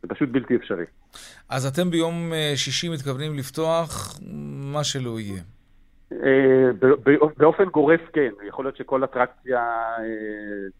[0.03, 0.85] זה פשוט בלתי אפשרי.
[1.49, 4.19] אז אתם ביום אה, שישי מתכוונים לפתוח
[4.73, 5.43] מה שלא יהיה.
[6.23, 6.71] אה,
[7.37, 9.61] באופן גורף כן, יכול להיות שכל אטרקציה
[9.99, 10.05] אה,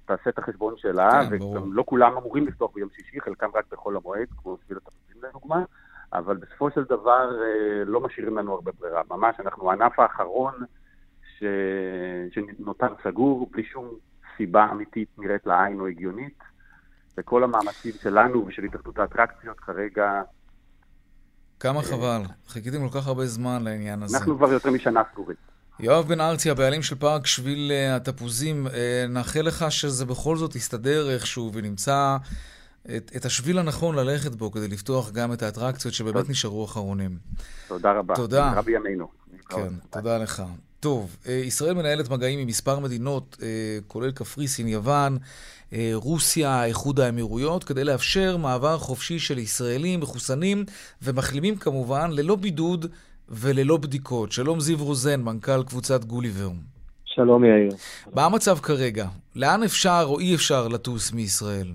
[0.05, 3.97] תעשה את החשבון שלה, כן, וגם לא כולם אמורים לפתוח ביום שישי, חלקם רק בחול
[3.97, 5.64] המועד, כמו סביל התפוצים לדוגמה,
[6.12, 9.03] אבל בסופו של דבר אה, לא משאירים לנו הרבה ברירה.
[9.11, 10.55] ממש, אנחנו הענף האחרון
[11.39, 11.45] ש...
[12.30, 13.89] שנותר סגור, בלי שום
[14.37, 16.39] סיבה אמיתית נראית לעין או הגיונית,
[17.18, 20.22] וכל המאמצים שלנו ושל התאחדות האטרקציות כרגע
[21.62, 22.22] כמה חבל.
[22.48, 24.18] חיכיתם כל כך הרבה זמן לעניין הזה.
[24.18, 25.36] אנחנו כבר יותר משנה סגורים.
[25.80, 30.56] יואב בן ארצי, הבעלים של פארק שביל אה, התפוזים, אה, נאחל לך שזה בכל זאת
[30.56, 32.16] יסתדר איכשהו ונמצא
[32.96, 37.18] את, את השביל הנכון ללכת בו כדי לפתוח גם את האטרקציות שבאמת נשארו אחרונים.
[37.68, 38.14] תודה רבה.
[38.14, 38.52] תודה.
[38.56, 39.08] רבי ימינו.
[39.48, 40.42] כן, תודה לך.
[40.83, 43.37] טוב, אה, ישראל מנהלת מגעים עם מספר מדינות,
[43.89, 45.18] כולל קפריסין, יוון,
[45.72, 50.64] אה, רוסיה, איחוד האמירויות, כדי לאפשר מעבר חופשי של ישראלים מחוסנים
[51.03, 52.87] ומחלימים כמובן, ללא בידוד
[53.28, 54.33] וללא בדיקות.
[54.33, 56.51] שלום זיו רוזן, מנכ"ל קבוצת גוליבר.
[57.05, 57.70] שלום יאיר.
[58.14, 59.07] מה המצב כרגע?
[59.37, 61.66] לאן אפשר או אי אפשר לטוס מישראל?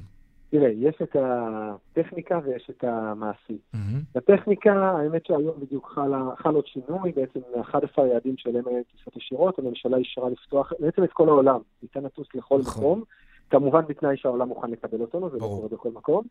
[0.49, 3.57] תראה, יש את הטכניקה ויש את המעשי.
[3.75, 3.77] Mm-hmm.
[4.15, 9.59] בטכניקה, האמת שהיום בדיוק חל, חל עוד שינוי, בעצם 11 יעדים שלהם היו טיסות ישירות,
[9.59, 12.83] הממשלה אישרה לפתוח בעצם את כל העולם, ניתן לטוס לכל נכון.
[12.83, 13.03] מקום.
[13.49, 16.23] כמובן בתנאי שהעולם מוכן לקבל אותנו, זה קורה בכל מקום.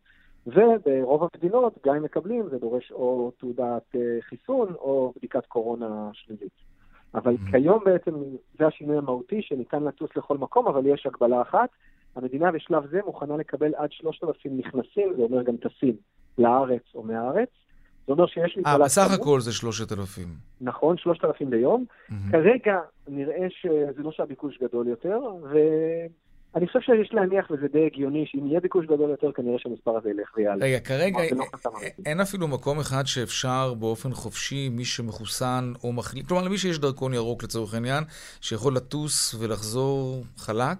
[0.47, 6.51] וברוב המדינות, גם אם מקבלים, זה דורש או תעודת אה, חיסון או בדיקת קורונה שלילית.
[7.13, 7.51] אבל mm-hmm.
[7.51, 8.15] כיום בעצם
[8.59, 11.69] זה השינוי המהותי, שניתן לטוס לכל מקום, אבל יש הגבלה אחת.
[12.15, 15.95] המדינה בשלב זה מוכנה לקבל עד 3,000 נכנסים, זה אומר גם טסים,
[16.37, 17.49] לארץ או מהארץ.
[18.07, 18.63] זה אומר שיש לי...
[18.65, 20.27] אה, בסך הכל זה 3,000.
[20.61, 21.85] נכון, 3,000 ביום.
[21.85, 22.13] Mm-hmm.
[22.31, 25.57] כרגע נראה שזה לא שהביקוש גדול יותר, ו...
[26.55, 30.09] אני חושב שיש להניח, וזה די הגיוני, שאם יהיה ביקוש גדול יותר, כנראה שהמספר הזה
[30.09, 30.65] ילך ויעלה.
[30.65, 31.45] רגע, כרגע לא
[32.05, 37.13] אין אפילו מקום אחד שאפשר באופן חופשי, מי שמחוסן או מחליט, כלומר למי שיש דרכון
[37.13, 38.03] ירוק לצורך העניין,
[38.41, 40.77] שיכול לטוס ולחזור חלק?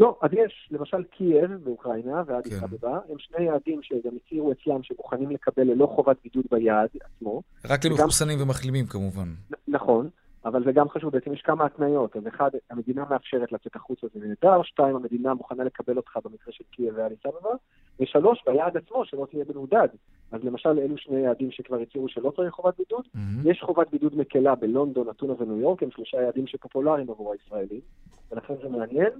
[0.00, 5.30] לא, אז יש, למשל קייב באוקראינה ואדיס אבבה, הם שני יעדים שגם הצהירו אצלם שמוכנים
[5.30, 7.42] לקבל ללא חובת בידוד ביעד עצמו.
[7.64, 8.46] רק למחוסנים וגם...
[8.46, 9.28] ומחלימים כמובן.
[9.68, 10.08] נכון.
[10.44, 12.16] אבל זה גם חשוב, בעצם יש כמה התניות.
[12.16, 16.64] אז אחד, המדינה מאפשרת לצאת החוצה זה נהדר, שתיים, המדינה מוכנה לקבל אותך במקרה של
[16.70, 17.50] קייב ואדיס אבבה,
[18.00, 19.88] ושלוש, ביעד עצמו, שלא תהיה בנודד.
[20.32, 23.04] אז למשל, אלו שני יעדים שכבר הצהירו שלא צריך חובת בידוד.
[23.04, 23.50] Mm-hmm.
[23.50, 27.80] יש חובת בידוד מקלה בלונדון, אתונה וניו יורק, הם שלושה יעדים שפופולריים עבור הישראלים,
[28.32, 29.12] ולכן זה מעניין.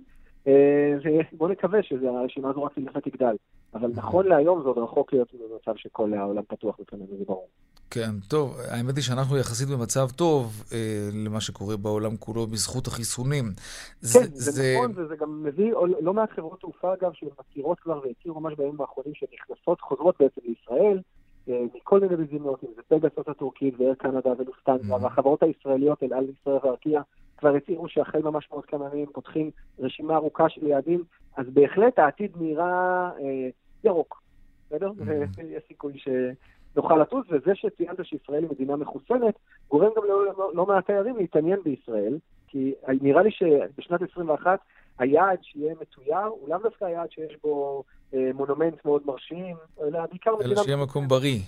[0.47, 0.93] אה,
[1.32, 3.36] ובואו נקווה שהרשימה הזו רק תלך ותגדל.
[3.74, 7.49] אבל נכון להיום זה עוד רחוק להיות במצב שכל העולם פתוח בפנינו, זה ברור.
[7.91, 13.45] כן, טוב, האמת היא שאנחנו יחסית במצב טוב אה, למה שקורה בעולם כולו בזכות החיסונים.
[13.45, 13.53] כן,
[14.01, 18.41] זה, זה, זה נכון, וזה גם מביא לא מעט חברות תעופה, אגב, שמכירות כבר והכירו
[18.41, 21.01] ממש בימים האחרונים שנכנסות, חוזרות בעצם לישראל,
[21.49, 25.03] אה, מכל מיני מדינות, אם זה פגסות הטורקית ואיר קנדה ולוסטניה, mm-hmm.
[25.03, 27.01] והחברות הישראליות, אל על ישראל וארקיע,
[27.41, 31.05] כבר הצהירו שהחל ממש מאוד כמה ימים פותחים רשימה ארוכה של יעדים,
[31.36, 33.49] אז בהחלט העתיד נראה אה,
[33.84, 34.22] ירוק,
[34.66, 34.91] בסדר?
[34.91, 35.03] Mm-hmm.
[35.36, 39.34] ויש סיכוי שנוכל לטוס, וזה שציינת שישראל היא מדינה מחוסנת,
[39.70, 42.18] גורם גם לא, לא, לא מעט תיירים להתעניין בישראל,
[42.49, 44.61] כי נראה לי שבשנת 21
[44.99, 47.84] היעד שיהיה מתויר הוא לאו דווקא היעד שיש בו
[48.14, 50.55] אה, מונומנט מאוד מרשים, אלא בעיקר מדינה...
[50.55, 51.41] אלא שיהיה מקום בריא.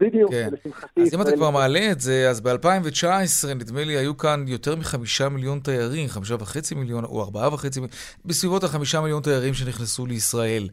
[0.00, 0.48] בדיוק, כן.
[0.52, 1.02] לשמחתי.
[1.02, 5.28] אז אם אתה כבר מעלה את זה, אז ב-2019, נדמה לי, היו כאן יותר מחמישה
[5.28, 10.68] מיליון תיירים, חמישה וחצי מיליון, או ארבעה וחצי מיליון, בסביבות החמישה מיליון תיירים שנכנסו לישראל.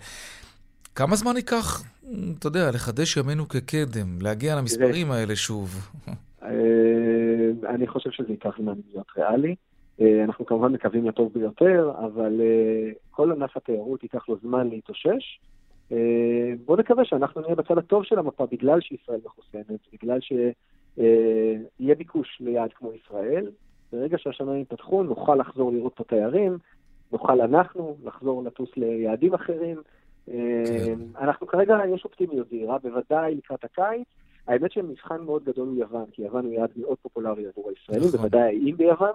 [0.95, 1.83] כמה זמן ייקח,
[2.39, 5.89] אתה יודע, לחדש ימינו כקדם, להגיע למספרים האלה שוב?
[6.43, 6.49] אה,
[7.69, 9.55] אני חושב שזה ייקח זמן להיות ריאלי.
[10.01, 15.39] אה, אנחנו כמובן מקווים לטוב ביותר, אבל אה, כל ענף התיירות ייקח לו זמן להתאושש.
[15.91, 22.37] אה, בואו נקווה שאנחנו נהיה בצד הטוב של המפה בגלל שישראל מחוסנת, בגלל שיהיה ביקוש
[22.39, 23.51] ליעד כמו ישראל.
[23.91, 26.57] ברגע שהשמיים יפתחו נוכל לחזור לראות את התיירים,
[27.11, 29.81] נוכל אנחנו לחזור לטוס ליעדים אחרים.
[30.25, 30.99] כן.
[31.17, 34.07] אנחנו כרגע, יש אופטימיות זהירה, בוודאי לקראת הקיץ.
[34.47, 38.19] האמת שמבחן מאוד גדול הוא יוון, כי יוון הוא יעד מאוד פופולרי עבור הישראלים, נכון.
[38.19, 39.13] בוודאי האיים ביוון.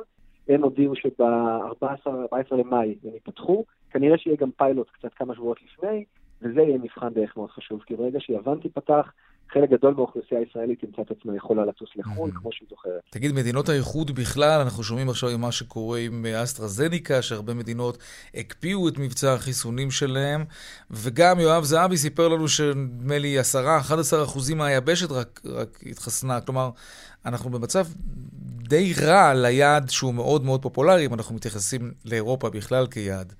[0.49, 6.05] הם הודיעו שב-14 למאי הם ייפתחו, כנראה שיהיה גם פיילוט קצת כמה שבועות לפני,
[6.45, 9.12] וזה יהיה מבחן דרך מאוד חשוב, כי ברגע שיוון תיפתח,
[9.53, 13.01] חלק גדול מהאוכלוסייה הישראלית תמצא את עצמה יכולה לטוס לחו"ל, כמו שהיא זוכרת.
[13.11, 17.99] תגיד, מדינות האיחוד בכלל, אנחנו שומעים עכשיו עם מה שקורה עם אסטרזניקה, שהרבה מדינות
[18.34, 20.45] הקפיאו את מבצע החיסונים שלהם,
[20.90, 23.42] וגם יואב זהבי סיפר לנו שנדמה לי 10-11
[24.24, 26.40] אחוזים מהיבשת רק, רק התחסנה.
[26.40, 26.70] כלומר,
[27.26, 27.86] אנחנו במצב
[28.68, 33.32] די רע ליעד שהוא מאוד מאוד פופולרי, אם אנחנו מתייחסים לאירופה בכלל כיעד.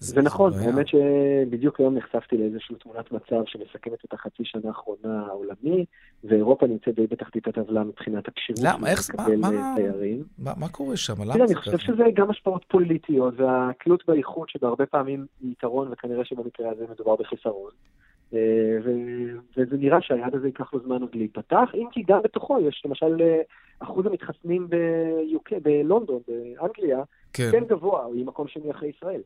[0.00, 5.84] זה נכון, האמת שבדיוק היום נחשפתי לאיזושהי תמונת מצב שמסכמת את החצי שנה האחרונה העולמי,
[6.24, 8.60] ואירופה נמצאת די בתחתית הטבלה מבחינת הכשירות.
[8.64, 8.90] למה?
[8.90, 9.10] איך?
[9.38, 10.24] מה, תיירים.
[10.38, 11.22] מה, מה קורה שם?
[11.22, 16.24] למה זה אני חושב שזה גם השפעות פוליטיות, והתלות באיכות שבהרבה פעמים היא יתרון, וכנראה
[16.24, 17.70] שבמקרה הזה מדובר בחיסרון.
[18.34, 18.78] אה,
[19.56, 23.16] וזה נראה שהיעד הזה ייקח לו זמן עוד להיפתח, אם כי גם בתוכו יש למשל
[23.20, 23.40] אה,
[23.78, 27.48] אחוז המתחסנים ב-UK, בלונדון, באנגליה, כן.
[27.52, 29.20] כן גבוה, הוא מקום שני אחרי ישראל.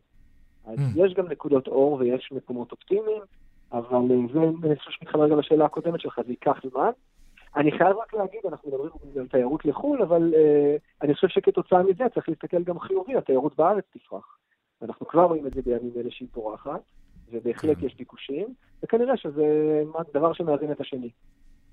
[0.66, 0.82] אז mm.
[0.96, 3.22] יש גם נקודות אור ויש מקומות אופטימיים,
[3.72, 6.90] אבל אה, זה, אני חושב שמתחבר גם לשאלה הקודמת שלך, זה ייקח זמן.
[7.56, 8.90] אני חייב רק להגיד, אנחנו מדברים
[9.20, 13.84] על תיירות לחו"ל, אבל uh, אני חושב שכתוצאה מזה צריך להסתכל גם חיובי, התיירות בארץ
[13.92, 14.36] תפרח.
[14.82, 16.80] אנחנו כבר רואים את זה בימים אלה שהיא פורחת,
[17.32, 17.86] ובהחלט כן.
[17.86, 19.46] יש ביקושים, וכנראה שזה
[20.14, 21.10] דבר שמאזין את השני.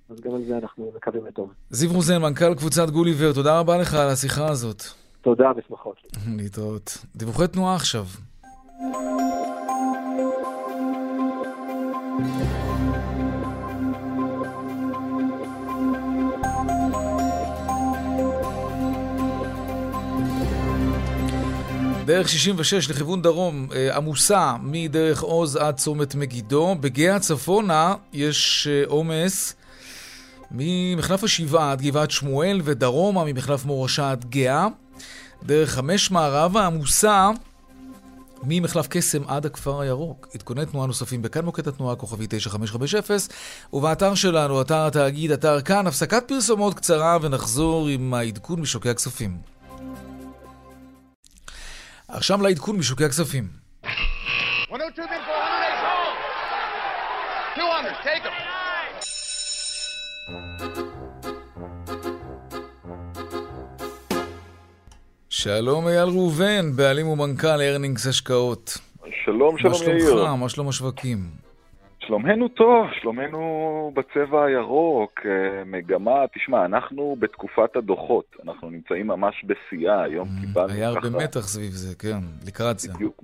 [0.09, 1.53] אז גם על זה אנחנו מקווים לטוב.
[1.69, 4.83] זיו רוזן, מנכ"ל קבוצת גוליבר, תודה רבה לך על השיחה הזאת.
[5.21, 5.97] תודה, בשמחות.
[6.37, 7.05] להתראות.
[7.15, 8.05] דיווחי תנועה עכשיו.
[8.79, 8.89] דרך
[22.29, 26.75] 66 לכיוון דרום אה, עמוסה מדרך עוז עד צומת מגידו.
[26.79, 29.55] בגאה צפונה יש אה, עומס
[30.51, 34.67] ממחלף השבעה עד גבעת שמואל ודרומה ממחלף מורשה עד גאה.
[35.43, 37.29] דרך חמש מערבה עמוסה
[38.43, 40.27] ממחלף קסם עד הכפר הירוק.
[40.35, 43.17] עדכוני תנועה נוספים בכאן מוקד התנועה כוכבי 9550
[43.73, 49.37] ובאתר שלנו, אתר התאגיד, אתר כאן, הפסקת פרסומות קצרה ונחזור עם העדכון משוקי הכספים.
[52.07, 53.47] עכשיו לעדכון משוקי הכספים.
[57.57, 58.23] 200, take
[60.75, 60.88] them.
[65.43, 68.77] שלום אייל ראובן, בעלים ומנכ"ל ארנינגס השקעות.
[69.25, 69.93] שלום, שלום יאיר.
[69.93, 70.41] מה שלומך?
[70.41, 71.17] מה שלום השווקים?
[71.99, 80.03] שלומנו טוב, שלומנו בצבע הירוק, אה, מגמה, תשמע, אנחנו בתקופת הדוחות, אנחנו נמצאים ממש בשיאה,
[80.03, 82.93] היום mm, קיבלנו היה הרבה מתח סביב זה, כן, לקראת זה.
[82.93, 83.23] בדיוק.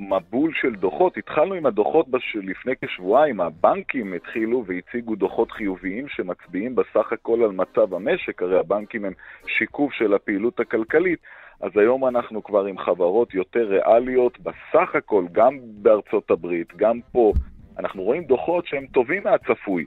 [0.00, 1.16] מבול של דוחות.
[1.16, 2.36] התחלנו עם הדוחות בש...
[2.42, 9.04] לפני כשבועיים, הבנקים התחילו והציגו דוחות חיוביים שמצביעים בסך הכל על מצב המשק, הרי הבנקים
[9.04, 9.12] הם
[9.46, 11.18] שיקוף של הפעילות הכלכלית,
[11.60, 17.32] אז היום אנחנו כבר עם חברות יותר ריאליות בסך הכל, גם בארצות הברית, גם פה.
[17.78, 19.84] אנחנו רואים דוחות שהם טובים מהצפוי.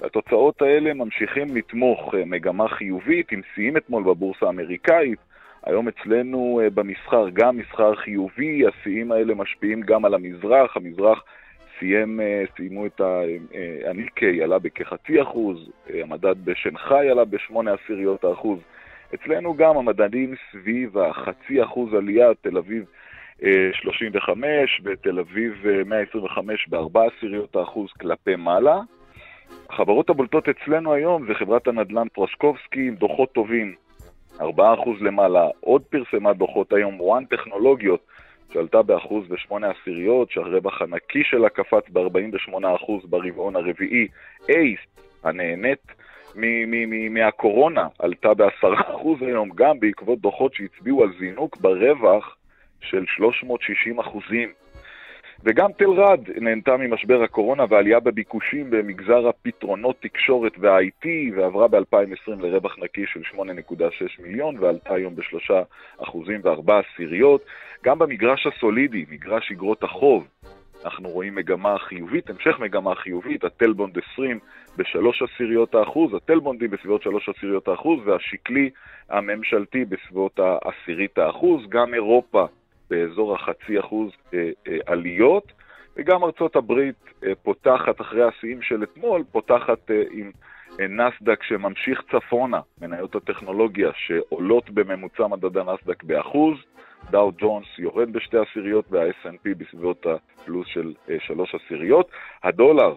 [0.00, 5.18] והתוצאות האלה ממשיכים לתמוך אה, מגמה חיובית, עם שיאים אתמול בבורסה האמריקאית.
[5.66, 11.24] היום אצלנו אה, במסחר גם מסחר חיובי, השיאים האלה משפיעים גם על המזרח, המזרח
[11.78, 13.00] סיים, אה, סיימו את
[13.84, 18.58] הניקי, עלה בכחצי אחוז, המדד בשנגחאי עלה בשמונה עשיריות האחוז.
[19.14, 22.84] אצלנו גם המדדים סביב החצי אחוז עלייה, תל אביב
[23.72, 28.80] 35 ותל אביב 125 בארבע עשיריות האחוז כלפי מעלה.
[29.70, 33.74] החברות הבולטות אצלנו היום זה חברת הנדל"ן פרשקובסקי עם דוחות טובים,
[34.40, 34.44] 4%
[35.00, 35.48] למעלה.
[35.60, 38.00] עוד פרסמה דוחות היום, וואן טכנולוגיות,
[38.52, 44.08] שעלתה באחוז ושמונה עשיריות, שהרווח הנקי שלה קפץ ב-48% ברבעון הרביעי.
[44.48, 44.78] אייס,
[45.24, 45.92] הנהנית
[47.10, 52.36] מהקורונה, עלתה ב-10% היום, גם בעקבות דוחות שהצביעו על זינוק ברווח
[52.80, 54.63] של 360 אחוזים.
[55.46, 62.78] וגם תל רד נהנתה ממשבר הקורונה ועלייה בביקושים במגזר הפתרונות תקשורת וה-IT ועברה ב-2020 לרווח
[62.78, 65.62] נקי של 8.6 מיליון ועלתה היום בשלושה
[65.98, 67.44] אחוזים וארבע עשיריות.
[67.84, 70.26] גם במגרש הסולידי, מגרש אגרות החוב,
[70.84, 74.38] אנחנו רואים מגמה חיובית, המשך מגמה חיובית, הטלבונד 20
[74.76, 78.70] בשלוש עשיריות האחוז, הטלבונדים בסביבות שלוש עשיריות האחוז והשקלי
[79.08, 82.46] הממשלתי בסביבות העשירית האחוז, גם אירופה
[82.94, 85.52] באזור החצי אחוז אה, אה, עליות,
[85.96, 90.30] וגם ארצות הברית אה, פותחת אחרי השיאים של אתמול, פותחת עם
[90.78, 96.56] נסדק שממשיך צפונה, מניות הטכנולוגיה שעולות בממוצע מדד הנסדק באחוז,
[97.10, 102.08] דאו ג'ונס יורד בשתי עשיריות וה-S&P בסביבות הפלוס של שלוש עשיריות.
[102.42, 102.94] הדולר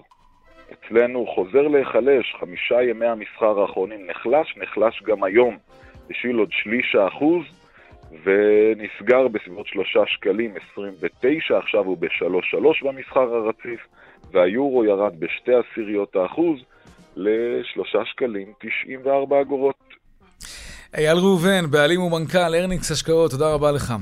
[0.74, 5.58] אצלנו חוזר להיחלש, חמישה ימי המסחר האחרונים נחלש, נחלש גם היום,
[6.10, 7.44] השאיל עוד שליש האחוז.
[8.12, 13.80] ונסגר בסביבות 3 שקלים 29, עכשיו הוא ב-3.3 במסחר הרציף,
[14.32, 16.60] והיורו ירד בשתי עשיריות האחוז
[17.16, 19.76] ל-3 שקלים 94 אגורות.
[20.98, 23.94] אייל ראובן, בעלים ומנכ"ל ארניקס השקעות, תודה רבה לך.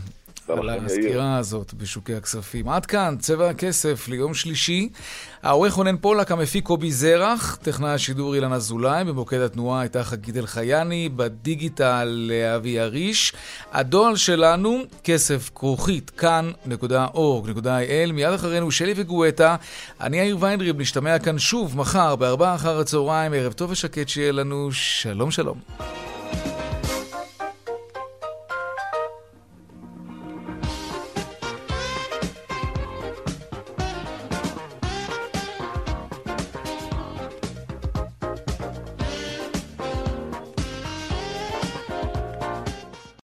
[0.50, 2.70] על הסקירה הזאת בשוקי הכספים.
[2.70, 4.89] עד כאן, צבע הכסף ליום שלישי.
[5.43, 11.10] העורך רונן פולק, המפיק קובי זרח, טכנאי השידור אילן אזולאי, במוקד התנועה הייתה חגית אלחייני,
[11.16, 13.34] בדיגיטל אבי אריש.
[13.72, 18.12] הדואל שלנו, כסף כרוכית, כאן.org.il.
[18.14, 19.56] מיד אחרינו שלי וגואטה.
[20.02, 23.34] אני יאיר ויינדריב, נשתמע כאן שוב מחר בארבעה אחר הצהריים.
[23.34, 24.70] ערב טוב ושקט שיהיה לנו.
[24.72, 26.05] שלום שלום.